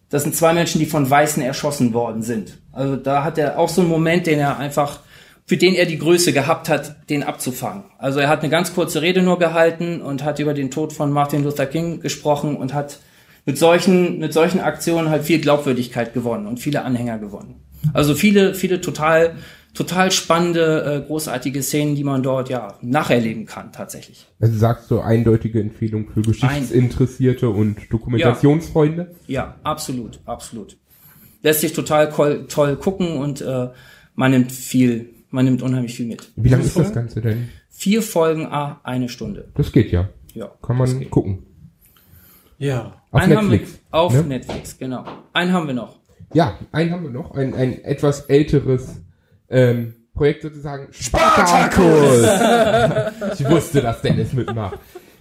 [0.10, 2.60] das sind zwei Menschen, die von Weißen erschossen worden sind.
[2.72, 5.00] Also da hat er auch so einen Moment, den er einfach,
[5.46, 7.84] für den er die Größe gehabt hat, den abzufangen.
[7.98, 11.12] Also er hat eine ganz kurze Rede nur gehalten und hat über den Tod von
[11.12, 13.00] Martin Luther King gesprochen und hat
[13.46, 17.56] mit solchen, mit solchen Aktionen halt viel Glaubwürdigkeit gewonnen und viele Anhänger gewonnen.
[17.94, 19.36] Also viele, viele total,
[19.74, 24.28] total spannende, äh, großartige Szenen, die man dort ja nacherleben kann, tatsächlich.
[24.40, 29.16] Also sagst du eindeutige Empfehlung für Geschichtsinteressierte Ein und Dokumentationsfreunde?
[29.28, 30.78] Ja, ja, absolut, absolut.
[31.42, 32.10] Lässt sich total
[32.48, 33.70] toll gucken und äh,
[34.16, 36.32] man nimmt viel man nimmt unheimlich viel mit.
[36.36, 37.50] Wie lang ist das Ganze denn?
[37.70, 39.50] Vier Folgen, ah, eine Stunde.
[39.56, 40.10] Das geht ja.
[40.34, 40.52] Ja.
[40.62, 41.44] Kann man gucken.
[42.58, 43.02] Ja.
[43.12, 43.74] Auf einen Netflix.
[43.74, 44.24] Wir, auf ne?
[44.24, 45.06] Netflix, genau.
[45.34, 45.99] Einen haben wir noch.
[46.34, 47.32] Ja, einen haben wir noch.
[47.32, 49.02] Ein, ein etwas älteres
[49.50, 50.88] ähm, Projekt sozusagen.
[50.92, 52.24] Spartacus!
[53.40, 54.78] ich wusste, dass Dennis mitmacht.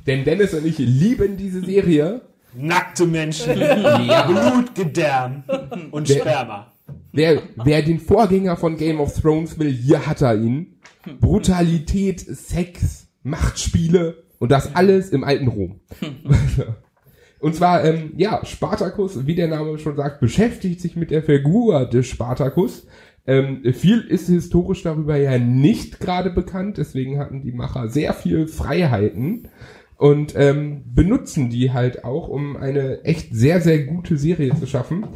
[0.06, 2.22] Denn Dennis und ich lieben diese Serie.
[2.54, 4.26] Nackte Menschen, ja.
[4.26, 5.44] Blutgedärm
[5.90, 6.72] und Sperma.
[7.12, 10.78] Wer, wer den Vorgänger von Game of Thrones will, hier hat er ihn.
[11.20, 15.80] Brutalität, Sex, Machtspiele und das alles im alten Rom.
[17.39, 21.86] Und zwar, ähm, ja, Spartacus, wie der Name schon sagt, beschäftigt sich mit der Figur
[21.86, 22.86] des Spartacus.
[23.26, 28.49] Ähm, viel ist historisch darüber ja nicht gerade bekannt, deswegen hatten die Macher sehr viel
[28.49, 29.49] Freiheiten
[29.99, 35.07] und ähm, benutzen die halt auch, um eine echt sehr, sehr gute Serie zu schaffen.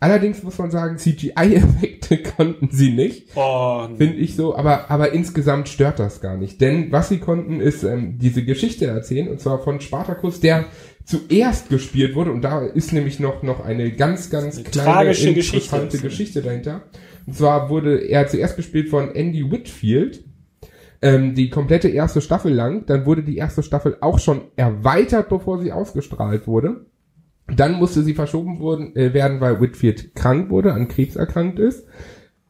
[0.00, 1.93] Allerdings muss man sagen, CGI-Effekte
[2.36, 3.28] konnten sie nicht.
[3.34, 3.86] Oh.
[3.96, 6.60] Finde ich so, aber, aber insgesamt stört das gar nicht.
[6.60, 10.66] Denn was sie konnten, ist ähm, diese Geschichte erzählen, und zwar von Spartacus, der
[11.04, 15.28] zuerst gespielt wurde, und da ist nämlich noch, noch eine ganz, ganz eine kleine, tragische
[15.28, 16.08] interessante Geschichte.
[16.08, 16.82] Geschichte dahinter.
[17.26, 20.24] Und zwar wurde er zuerst gespielt von Andy Whitfield,
[21.02, 22.86] ähm, die komplette erste Staffel lang.
[22.86, 26.86] Dann wurde die erste Staffel auch schon erweitert, bevor sie ausgestrahlt wurde.
[27.46, 31.86] Dann musste sie verschoben worden, äh, werden, weil Whitfield krank wurde, an Krebs erkrankt ist.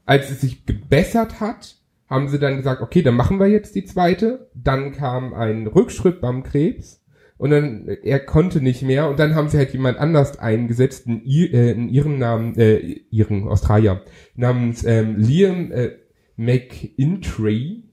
[0.05, 1.77] Als es sich gebessert hat,
[2.09, 4.51] haben sie dann gesagt, okay, dann machen wir jetzt die zweite.
[4.55, 7.05] Dann kam ein Rückschritt beim Krebs
[7.37, 11.07] und dann äh, er konnte nicht mehr und dann haben sie halt jemand anders eingesetzt
[11.07, 12.79] in, äh, in ihrem Namen, äh,
[13.11, 14.03] ihren Australier
[14.37, 15.91] namens ähm, Liam äh,
[16.37, 17.85] McIntry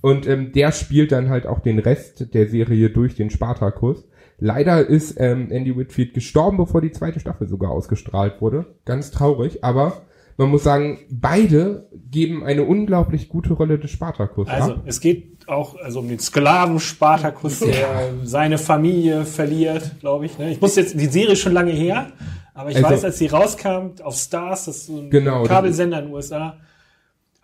[0.00, 4.06] und ähm, der spielt dann halt auch den Rest der Serie durch den Spartakus.
[4.38, 8.66] Leider ist ähm, Andy Whitfield gestorben, bevor die zweite Staffel sogar ausgestrahlt wurde.
[8.84, 10.02] Ganz traurig, aber
[10.36, 14.48] man muss sagen, beide geben eine unglaublich gute Rolle des Spartakus.
[14.48, 14.82] Also ab.
[14.84, 18.00] es geht auch also um den Sklaven Spartakus, der ja.
[18.24, 20.38] seine Familie verliert, glaube ich.
[20.38, 20.50] Ne?
[20.50, 22.08] Ich muss jetzt die Serie ist schon lange her,
[22.52, 26.00] aber ich also, weiß, als sie rauskam auf Stars, das ist so ein genau, Kabelsender
[26.00, 26.56] in den USA,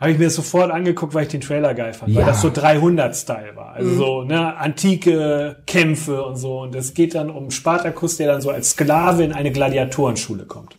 [0.01, 2.21] habe ich mir das sofort angeguckt, weil ich den Trailer geil fand, ja.
[2.21, 3.75] weil das so 300-Style war.
[3.75, 3.99] Also mhm.
[3.99, 6.63] so, ne, antike Kämpfe und so.
[6.63, 10.75] Und es geht dann um Spartacus, der dann so als Sklave in eine Gladiatorenschule kommt.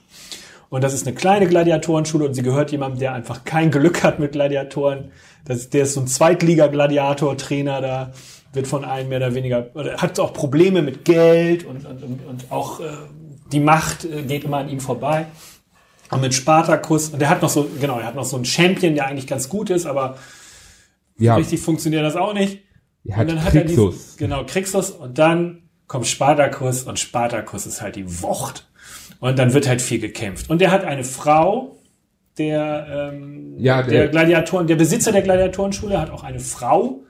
[0.69, 4.19] Und das ist eine kleine Gladiatorenschule und sie gehört jemandem, der einfach kein Glück hat
[4.19, 5.11] mit Gladiatoren.
[5.45, 8.11] Das, der ist so ein Zweitliga-Gladiator-Trainer da,
[8.53, 12.45] wird von allen mehr oder weniger, oder hat auch Probleme mit Geld und, und, und
[12.49, 12.85] auch äh,
[13.51, 15.27] die Macht äh, geht immer an ihm vorbei.
[16.11, 18.95] Und mit Spartacus, und der hat noch so, genau, er hat noch so einen Champion,
[18.95, 20.17] der eigentlich ganz gut ist, aber
[21.17, 21.35] ja.
[21.35, 22.63] richtig funktioniert das auch nicht.
[23.03, 23.77] Er und dann hat Krixus.
[23.77, 28.67] er diesen, genau, Krixus, und dann kommt Spartacus, und Spartacus ist halt die Wucht.
[29.19, 30.49] Und dann wird halt viel gekämpft.
[30.49, 31.77] Und er hat eine Frau,
[32.37, 37.03] der, ähm, ja, der, der Gladiatoren, der Besitzer der Gladiatorenschule hat auch eine Frau,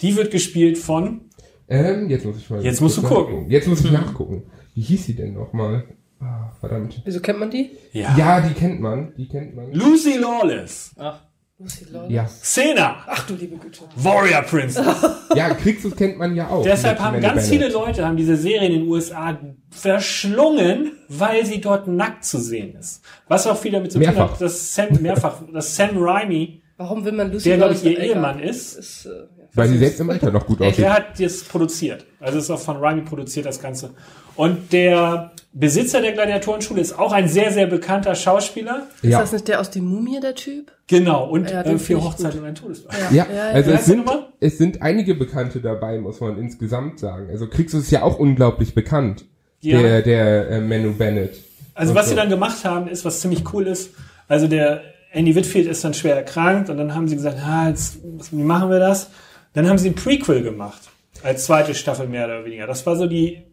[0.00, 1.30] die wird gespielt von.
[1.68, 2.62] Ähm, jetzt muss ich mal.
[2.62, 3.50] Jetzt musst du gucken.
[3.50, 4.42] Jetzt muss ich nachgucken.
[4.74, 5.84] Wie hieß sie denn nochmal?
[6.24, 7.02] Ah, verdammt.
[7.04, 7.70] Wieso kennt man die?
[7.92, 8.16] Ja.
[8.16, 9.12] ja, die kennt man.
[9.16, 9.72] Die kennt man.
[9.72, 10.94] Lucy Lawless.
[10.98, 11.20] Ach.
[11.58, 12.10] Lucy Lawless.
[12.10, 12.24] Ja.
[12.24, 12.96] Xena.
[13.06, 13.82] Ach du liebe Güte.
[13.96, 14.86] Warrior Princess.
[15.34, 16.62] ja, Kriegsfuß kennt man ja auch.
[16.62, 17.50] Deshalb haben ganz Bennett.
[17.50, 19.38] viele Leute haben diese Serie in den USA
[19.70, 23.02] verschlungen, weil sie dort nackt zu sehen ist.
[23.28, 27.12] Was auch viel damit zu tun hat, dass Sam, mehrfach, dass Sam Raimi Warum will
[27.12, 28.76] man Lucy Der, glaube ich, ihr Ehemann ist.
[28.76, 29.44] ist äh, ja.
[29.54, 30.84] Weil sie selbst im Alter noch gut aussieht.
[30.84, 32.04] Er hat das produziert.
[32.18, 33.90] Also es ist auch von Raimi produziert, das Ganze.
[34.34, 38.88] Und der Besitzer der Gladiatorenschule ist auch ein sehr, sehr bekannter Schauspieler.
[39.02, 39.20] Ist ja.
[39.20, 40.72] das nicht der aus dem Mumie, der Typ?
[40.88, 42.96] Genau, und ja, äh, für Hochzeit und ein Todesfall.
[43.12, 44.04] Ja, ja, also es sind,
[44.40, 47.30] es sind einige Bekannte dabei, muss man insgesamt sagen.
[47.30, 49.26] Also Kriegs ist ja auch unglaublich bekannt,
[49.62, 51.40] der, der äh, Manu Bennett.
[51.74, 52.10] Also was so.
[52.10, 53.94] sie dann gemacht haben, ist, was ziemlich cool ist,
[54.26, 54.82] also der
[55.12, 57.98] Andy Whitfield ist dann schwer erkrankt und dann haben sie gesagt, ah, jetzt,
[58.32, 59.10] wie machen wir das?
[59.52, 60.80] Dann haben sie ein Prequel gemacht,
[61.22, 62.66] als zweite Staffel mehr oder weniger.
[62.66, 63.44] Das war so die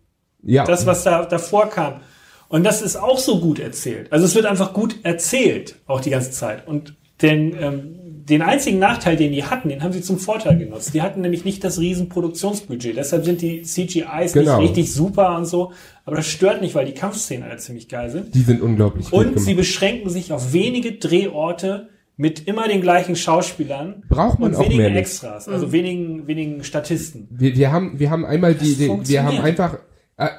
[0.44, 0.66] ja.
[0.66, 2.02] Das, was da davor kam.
[2.50, 4.12] Und das ist auch so gut erzählt.
[4.12, 6.68] Also es wird einfach gut erzählt, auch die ganze Zeit.
[6.68, 10.94] Und den, ähm, den einzigen Nachteil, den die hatten, den haben sie zum Vorteil genutzt.
[10.94, 12.98] Die hatten nämlich nicht das riesen Produktionsbudget.
[12.98, 14.60] Deshalb sind die CGIs genau.
[14.60, 15.72] nicht richtig super und so.
[16.06, 18.36] Aber das stört nicht, weil die Kampfszenen alle ziemlich geil sind.
[18.36, 24.04] Die sind unglaublich Und sie beschränken sich auf wenige Drehorte mit immer den gleichen Schauspielern
[24.10, 24.96] Braucht man und auch wenigen mehr.
[24.96, 27.28] Extras, also wenigen, wenigen Statisten.
[27.32, 29.80] Wir, wir haben, wir haben einmal die, die wir haben einfach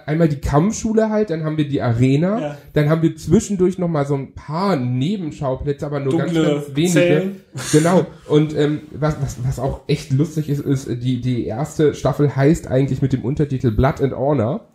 [0.06, 2.56] einmal die Kampfschule halt, dann haben wir die Arena, Ja.
[2.72, 6.76] dann haben wir zwischendurch noch mal so ein paar Nebenschauplätze, aber nur Dunkle ganz, ganz
[6.76, 6.92] wenige.
[6.92, 7.36] Zellen.
[7.72, 8.06] Genau.
[8.28, 12.66] Und ähm, was, was, was auch echt lustig ist, ist die die erste Staffel heißt
[12.68, 14.68] eigentlich mit dem Untertitel Blood and Honor.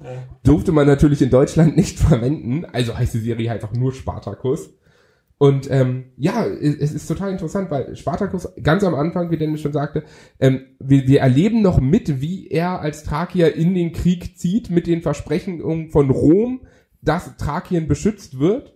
[0.43, 4.69] Durfte man natürlich in Deutschland nicht verwenden, also heißt die Serie einfach nur Spartacus.
[5.39, 9.73] Und ähm, ja, es ist total interessant, weil Spartacus ganz am Anfang, wie Dennis schon
[9.73, 10.03] sagte,
[10.39, 14.87] ähm, wir, wir erleben noch mit, wie er als Thrakier in den Krieg zieht, mit
[14.87, 16.61] den Versprechungen von Rom,
[17.01, 18.73] dass Thrakien beschützt wird.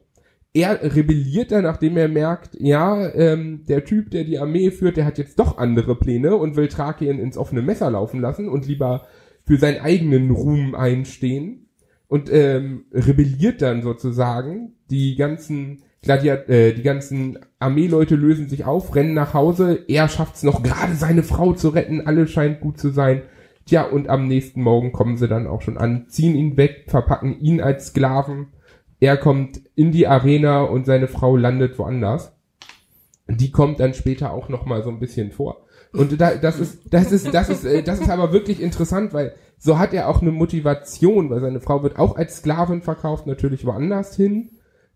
[0.54, 5.06] Er rebelliert dann, nachdem er merkt, ja, ähm, der Typ, der die Armee führt, der
[5.06, 9.08] hat jetzt doch andere Pläne und will Thrakien ins offene Messer laufen lassen und lieber
[9.46, 11.70] für seinen eigenen Ruhm einstehen
[12.08, 14.74] und ähm, rebelliert dann sozusagen.
[14.90, 19.86] Die ganzen Gladiat äh, die ganzen Armeeleute lösen sich auf, rennen nach Hause.
[19.88, 22.08] Er schafft's noch gerade seine Frau zu retten.
[22.08, 23.22] Alles scheint gut zu sein.
[23.66, 27.40] Tja, und am nächsten Morgen kommen sie dann auch schon an, ziehen ihn weg, verpacken
[27.40, 28.48] ihn als Sklaven.
[29.00, 32.36] Er kommt in die Arena und seine Frau landet woanders.
[33.28, 35.66] Die kommt dann später auch noch mal so ein bisschen vor.
[35.94, 39.34] Und da, das ist, das ist, das ist, äh, das ist aber wirklich interessant, weil
[39.60, 43.66] so hat er auch eine Motivation, weil seine Frau wird auch als Sklavin verkauft, natürlich
[43.66, 44.50] woanders hin.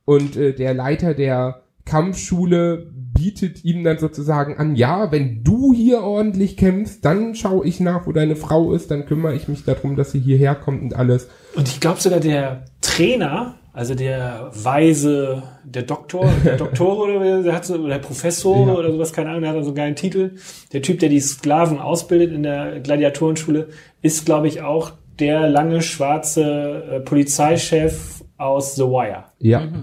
[0.05, 6.01] Und äh, der Leiter der Kampfschule bietet ihm dann sozusagen an, ja, wenn du hier
[6.01, 9.95] ordentlich kämpfst, dann schaue ich nach, wo deine Frau ist, dann kümmere ich mich darum,
[9.95, 11.29] dass sie hierher kommt und alles.
[11.55, 17.53] Und ich glaube sogar der Trainer, also der Weise, der Doktor, der Doktor oder der
[17.53, 18.73] hat so, oder der Professor Ja.
[18.73, 20.35] oder sowas, keine Ahnung, der hat so einen geilen Titel.
[20.73, 23.69] Der Typ, der die Sklaven ausbildet in der Gladiatorenschule,
[24.01, 29.25] ist, glaube ich, auch der lange schwarze äh, Polizeichef aus The Wire.
[29.39, 29.61] Ja.
[29.73, 29.77] Oh.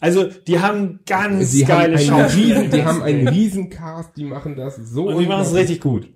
[0.00, 2.60] Also, die haben ganz Sie haben, geile einen Schauspieler.
[2.60, 6.08] riesen, die haben einen Riesencast, die machen das so Und die machen es richtig gut.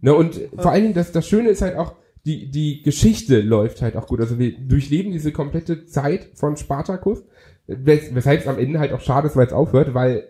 [0.00, 3.82] Ne, und vor allen Dingen, das, das Schöne ist halt auch, die, die Geschichte läuft
[3.82, 4.20] halt auch gut.
[4.20, 7.24] Also wir durchleben diese komplette Zeit von Spartacus,
[7.66, 10.29] wes weshalb es am Ende halt auch schade ist, weil es aufhört, weil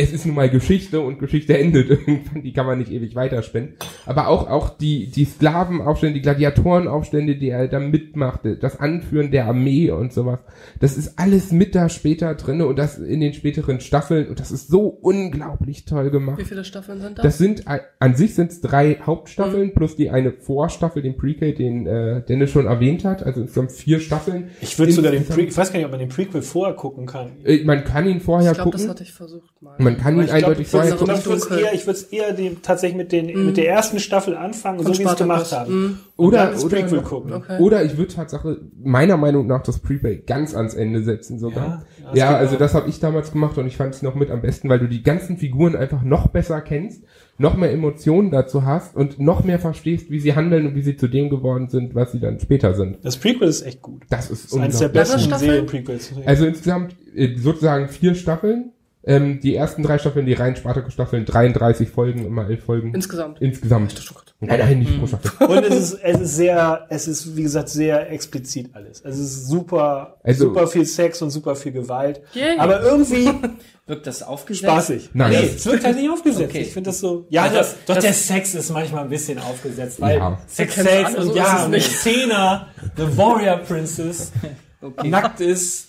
[0.00, 3.74] es ist nun mal Geschichte und Geschichte endet irgendwann, die kann man nicht ewig weiterspinnen.
[4.06, 9.46] Aber auch, auch die, die Sklavenaufstände, die Gladiatorenaufstände, die er da mitmachte, das Anführen der
[9.46, 10.38] Armee und sowas,
[10.78, 14.50] das ist alles mit da später drinne und das in den späteren Staffeln und das
[14.50, 16.38] ist so unglaublich toll gemacht.
[16.38, 17.24] Wie viele Staffeln sind das?
[17.24, 21.52] Das sind äh, an sich sind es drei Hauptstaffeln plus die eine Vorstaffel, den Prequel,
[21.54, 23.22] den äh, Dennis schon erwähnt hat.
[23.22, 24.50] Also insgesamt vier Staffeln.
[24.62, 27.04] Ich würde sogar den Prequel, ich weiß gar nicht, ob man den Prequel vorher gucken
[27.04, 27.32] kann.
[27.44, 28.90] Äh, man kann ihn vorher ich glaube, das gucken.
[28.90, 29.76] hatte ich versucht mal.
[29.78, 31.14] Man kann Aber ihn ich glaub, eindeutig würd's- vorher ich gucken.
[31.14, 33.68] glaub, ich würde es eher, ich würde es eher dem, tatsächlich mit, den, mit der
[33.68, 36.00] ersten Staffel anfangen, so wie es gemacht haben.
[36.16, 37.32] Und Oder- oder gucken.
[37.32, 37.58] Okay.
[37.60, 41.84] Oder ich würde Tatsache meiner Meinung nach das Prequel ganz ans Ende setzen sogar.
[42.12, 42.58] Ja, Ja, also auch.
[42.58, 44.86] das habe ich damals gemacht und ich fand es noch mit am besten, weil du
[44.88, 47.02] die ganzen Figuren einfach noch besser kennst,
[47.38, 50.98] noch mehr Emotionen dazu hast und noch mehr verstehst, wie sie handeln und wie sie
[50.98, 52.98] zu dem geworden sind, was sie dann später sind.
[53.02, 54.02] Das Prequel ist echt gut.
[54.10, 55.38] Das ist Das ist eines der besten?
[55.38, 56.12] Serienprequels.
[56.26, 58.72] Also insgesamt äh, sozusagen vier Staffeln.
[59.02, 62.94] Ähm, die ersten drei Staffeln, die rein Spartacus-Staffeln, 33 Folgen, immer elf Folgen.
[62.94, 63.40] Insgesamt.
[63.40, 63.94] Insgesamt.
[64.40, 65.46] Nein, nein, nicht pro Staffel.
[65.48, 69.00] Und es ist, es ist sehr, es ist, wie gesagt, sehr explizit alles.
[69.02, 72.20] Es ist super, Also- super viel Sex und super viel Gewalt.
[72.34, 72.58] Yay.
[72.58, 73.30] Aber irgendwie
[73.86, 74.70] Wirkt das aufgesetzt?
[74.70, 75.10] spaßig.
[75.14, 75.30] Nein.
[75.32, 76.50] Nee, es wird halt nicht aufgesetzt.
[76.50, 76.60] Okay.
[76.60, 79.38] Ich finde das so, ja, Also, das, doch das- der Sex ist manchmal ein bisschen
[79.38, 80.38] aufgesetzt, weil Ja.
[80.46, 81.72] Sex alle, und ja, und.
[81.74, 84.30] Xena, The Warrior Princess,
[85.04, 85.88] nackt ist.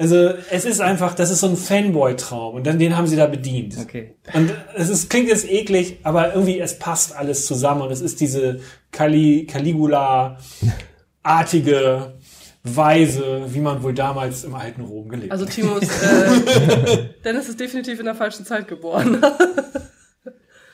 [0.00, 3.26] Also, es ist einfach, das ist so ein Fanboy-Traum und dann den haben sie da
[3.26, 3.76] bedient.
[3.78, 4.14] Okay.
[4.32, 8.18] Und es ist, klingt jetzt eklig, aber irgendwie es passt alles zusammen und es ist
[8.18, 8.60] diese
[8.92, 12.14] Cali, Caligula-artige
[12.62, 15.52] Weise, wie man wohl damals im alten Rom gelebt Also hat.
[15.52, 19.20] Timo ist, äh, Dennis ist definitiv in der falschen Zeit geboren.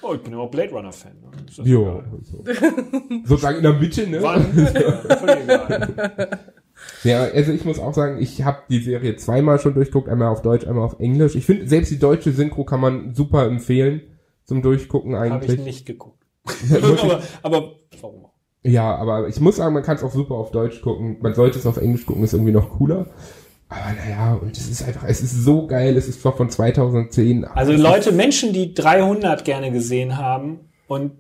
[0.03, 1.15] Oh, ich bin immer Blade Runner-Fan.
[1.21, 1.31] Ne?
[1.49, 2.01] Ist das Jo.
[2.23, 2.45] So.
[3.25, 4.23] Sozusagen in der Mitte, ne?
[4.23, 4.55] Wann?
[5.49, 5.67] Ja.
[7.05, 10.43] Ja, also ich muss auch sagen, ich habe die Serie zweimal schon durchguckt, einmal auf
[10.43, 11.35] Deutsch, einmal auf Englisch.
[11.37, 14.03] Ich finde, selbst die deutsche Synchro kann man super empfehlen
[14.45, 15.61] zum Durchgucken Habe ich eigentlich.
[15.61, 16.25] nicht geguckt.
[17.03, 18.33] Aber, aber warum auch?
[18.63, 21.19] Ja, aber ich muss sagen, man kann es auch super auf Deutsch gucken.
[21.21, 23.07] Man sollte es auf Englisch gucken, ist irgendwie noch cooler.
[23.69, 27.45] Aber naja, und es ist einfach, es ist so geil, es ist zwar von 2010.
[27.45, 31.13] aber Also Leute, Menschen, die 300 gerne gesehen haben und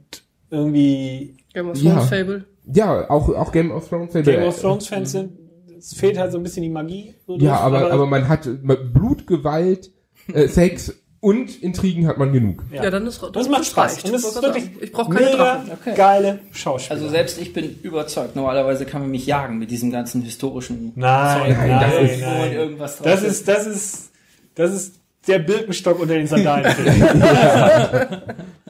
[0.50, 1.94] irgendwie Game of Ja.
[1.94, 2.36] Thrones Fable.
[2.66, 4.12] Ist, ja, auch, auch Game of Thrones.
[4.12, 5.32] Game of Thrones Fans sind,
[5.78, 7.14] es fehlt halt so ein bisschen die Magie.
[7.26, 8.48] So Ja, drauf, aber, aber man hat
[8.92, 9.90] Blut, Gewalt,
[10.32, 12.62] äh, Sex und Intrigen hat man genug.
[12.70, 12.84] Ja.
[12.84, 14.04] Ja, dann ist das macht Spaß.
[14.04, 15.70] Und es Ich ist wirklich Ich brauche keine mega Drachen.
[15.72, 15.94] Okay.
[15.96, 17.00] geile Schauspieler.
[17.00, 18.36] Also selbst ich bin überzeugt.
[18.36, 22.46] Normalerweise kann man mich jagen mit diesem ganzen historischen Nein, Zeug, nein, das irgendwo ist-
[22.46, 24.10] und irgendwas das ist, das ist,
[24.54, 26.66] das ist der Birkenstock unter den Sandalen.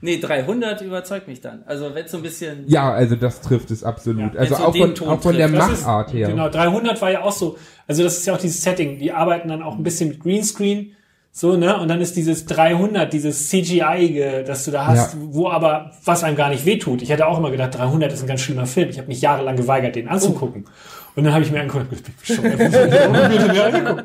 [0.00, 1.62] Nee, 300 überzeugt mich dann.
[1.66, 2.64] Also wenn so ein bisschen.
[2.68, 4.34] Ja, also das trifft es absolut.
[4.34, 6.28] Ja, also auch von, Ton auch von der Machart her.
[6.28, 7.56] Genau, 300 war ja auch so.
[7.88, 8.98] Also das ist ja auch dieses Setting.
[8.98, 10.92] Die arbeiten dann auch ein bisschen mit Greenscreen.
[11.32, 11.78] So, ne?
[11.78, 15.20] Und dann ist dieses 300, dieses CGI, das du da hast, Ja.
[15.22, 17.02] wo aber, was einem gar nicht wehtut.
[17.02, 18.88] Ich hätte auch immer gedacht, 300 ist ein ganz schlimmer Film.
[18.88, 20.64] Ich habe mich jahrelang geweigert, den anzugucken.
[21.14, 22.86] Und dann habe ich mir angeguckt, ich bin bescheuert, wie soll
[23.32, 24.02] ich den mir angucken?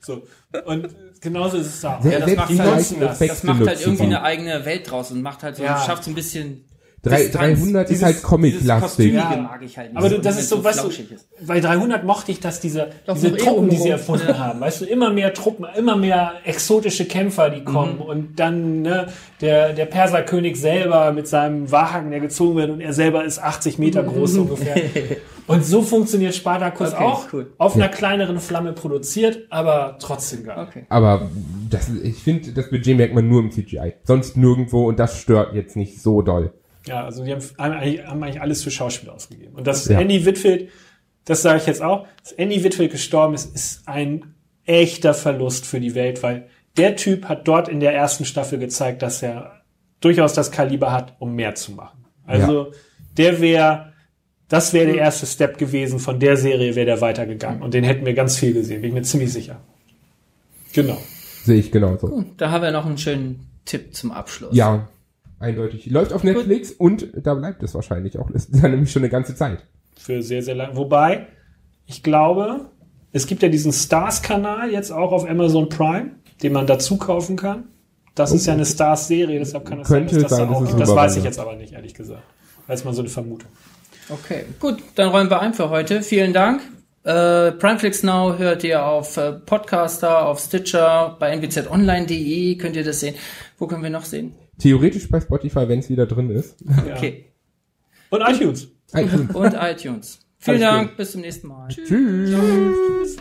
[0.00, 0.22] So.
[0.64, 0.88] Und
[1.20, 2.00] genauso ist es da.
[2.04, 5.22] Ja, das Selbst macht halt, das, das macht halt irgendwie eine eigene Welt draus und
[5.22, 5.78] macht halt so, Ja.
[5.84, 6.64] schafft so ein bisschen.
[7.10, 7.60] Distanz.
[7.60, 9.12] 300 ist Dieses- halt Dieses Comic-lastig.
[9.14, 9.36] Ja.
[9.36, 9.98] mag ich halt nicht.
[9.98, 11.46] Aber du, so, das ist so, weißt du, ist.
[11.46, 14.84] bei 300 mochte ich, dass diese, Doch diese Truppen, die sie erfunden haben, weißt du,
[14.86, 19.06] immer mehr Truppen, immer mehr exotische Kämpfer, die kommen und dann ne,
[19.40, 23.78] der, der Perserkönig selber mit seinem Wagen, der gezogen wird und er selber ist 80
[23.78, 24.76] Meter groß so ungefähr.
[25.48, 27.52] Und so funktioniert Spartacus Okay, auch, cool.
[27.56, 30.66] auf einer kleineren Flamme produziert, aber trotzdem geil.
[30.68, 30.86] Okay.
[30.88, 31.30] Aber
[31.70, 33.92] das, ich finde, das Budget merkt man nur im CGI.
[34.02, 36.52] Sonst nirgendwo und das stört jetzt nicht so doll.
[36.86, 39.54] Ja, also die haben, haben, eigentlich, haben eigentlich alles für Schauspieler ausgegeben.
[39.54, 40.00] Und dass Ja.
[40.00, 40.70] Andy Whitfield,
[41.24, 44.34] das sage ich jetzt auch, dass Andy Whitfield gestorben ist, ist ein
[44.64, 49.02] echter Verlust für die Welt, weil der Typ hat dort in der ersten Staffel gezeigt,
[49.02, 49.62] dass er
[50.00, 52.04] durchaus das Kaliber hat, um mehr zu machen.
[52.26, 52.72] Also
[53.16, 53.92] der wäre,
[54.48, 55.98] das wäre der erste Step gewesen.
[55.98, 57.62] Von der Serie wäre der weitergegangen.
[57.62, 59.60] Und den hätten wir ganz viel gesehen, bin ich mir ziemlich sicher.
[60.72, 60.98] Genau.
[61.44, 62.24] Sehe ich genauso.
[62.36, 64.54] Da haben wir noch einen schönen Tipp zum Abschluss.
[64.54, 64.88] Ja,
[65.38, 65.86] eindeutig.
[65.86, 68.30] Läuft auf Netflix und da bleibt es wahrscheinlich auch.
[68.30, 69.66] Das ist ja nämlich schon eine ganze Zeit.
[69.98, 70.76] für sehr, sehr lang.
[70.76, 71.26] Wobei,
[71.86, 72.66] ich glaube,
[73.12, 76.12] es gibt ja diesen Stars-Kanal jetzt auch auf Amazon Prime,
[76.42, 77.64] den man dazu kaufen kann.
[78.14, 80.66] Das ist ja eine Stars-Serie, deshalb kann es Könnte sein, dass das sein, da auch
[80.66, 80.80] gibt.
[80.80, 82.22] Das weiß ich jetzt aber nicht, ehrlich gesagt.
[82.66, 83.50] Das ist mal so eine Vermutung.
[84.08, 86.02] Okay, gut, dann räumen wir ein für heute.
[86.02, 86.60] Vielen Dank.
[87.04, 93.00] Äh, Primeflix Now hört ihr auf äh, Podcaster, auf Stitcher, bei nwzonline.de könnt ihr das
[93.00, 93.14] sehen.
[93.58, 94.34] Wo können wir noch sehen?
[94.58, 96.56] Theoretisch bei Spotify, wenn es wieder drin ist.
[96.94, 97.26] Okay.
[98.10, 98.68] Und iTunes.
[98.94, 99.34] iTunes.
[99.34, 100.20] Und iTunes.
[100.38, 101.68] Vielen Alles Dank, bis zum nächsten Mal.
[101.68, 103.16] Tschüss.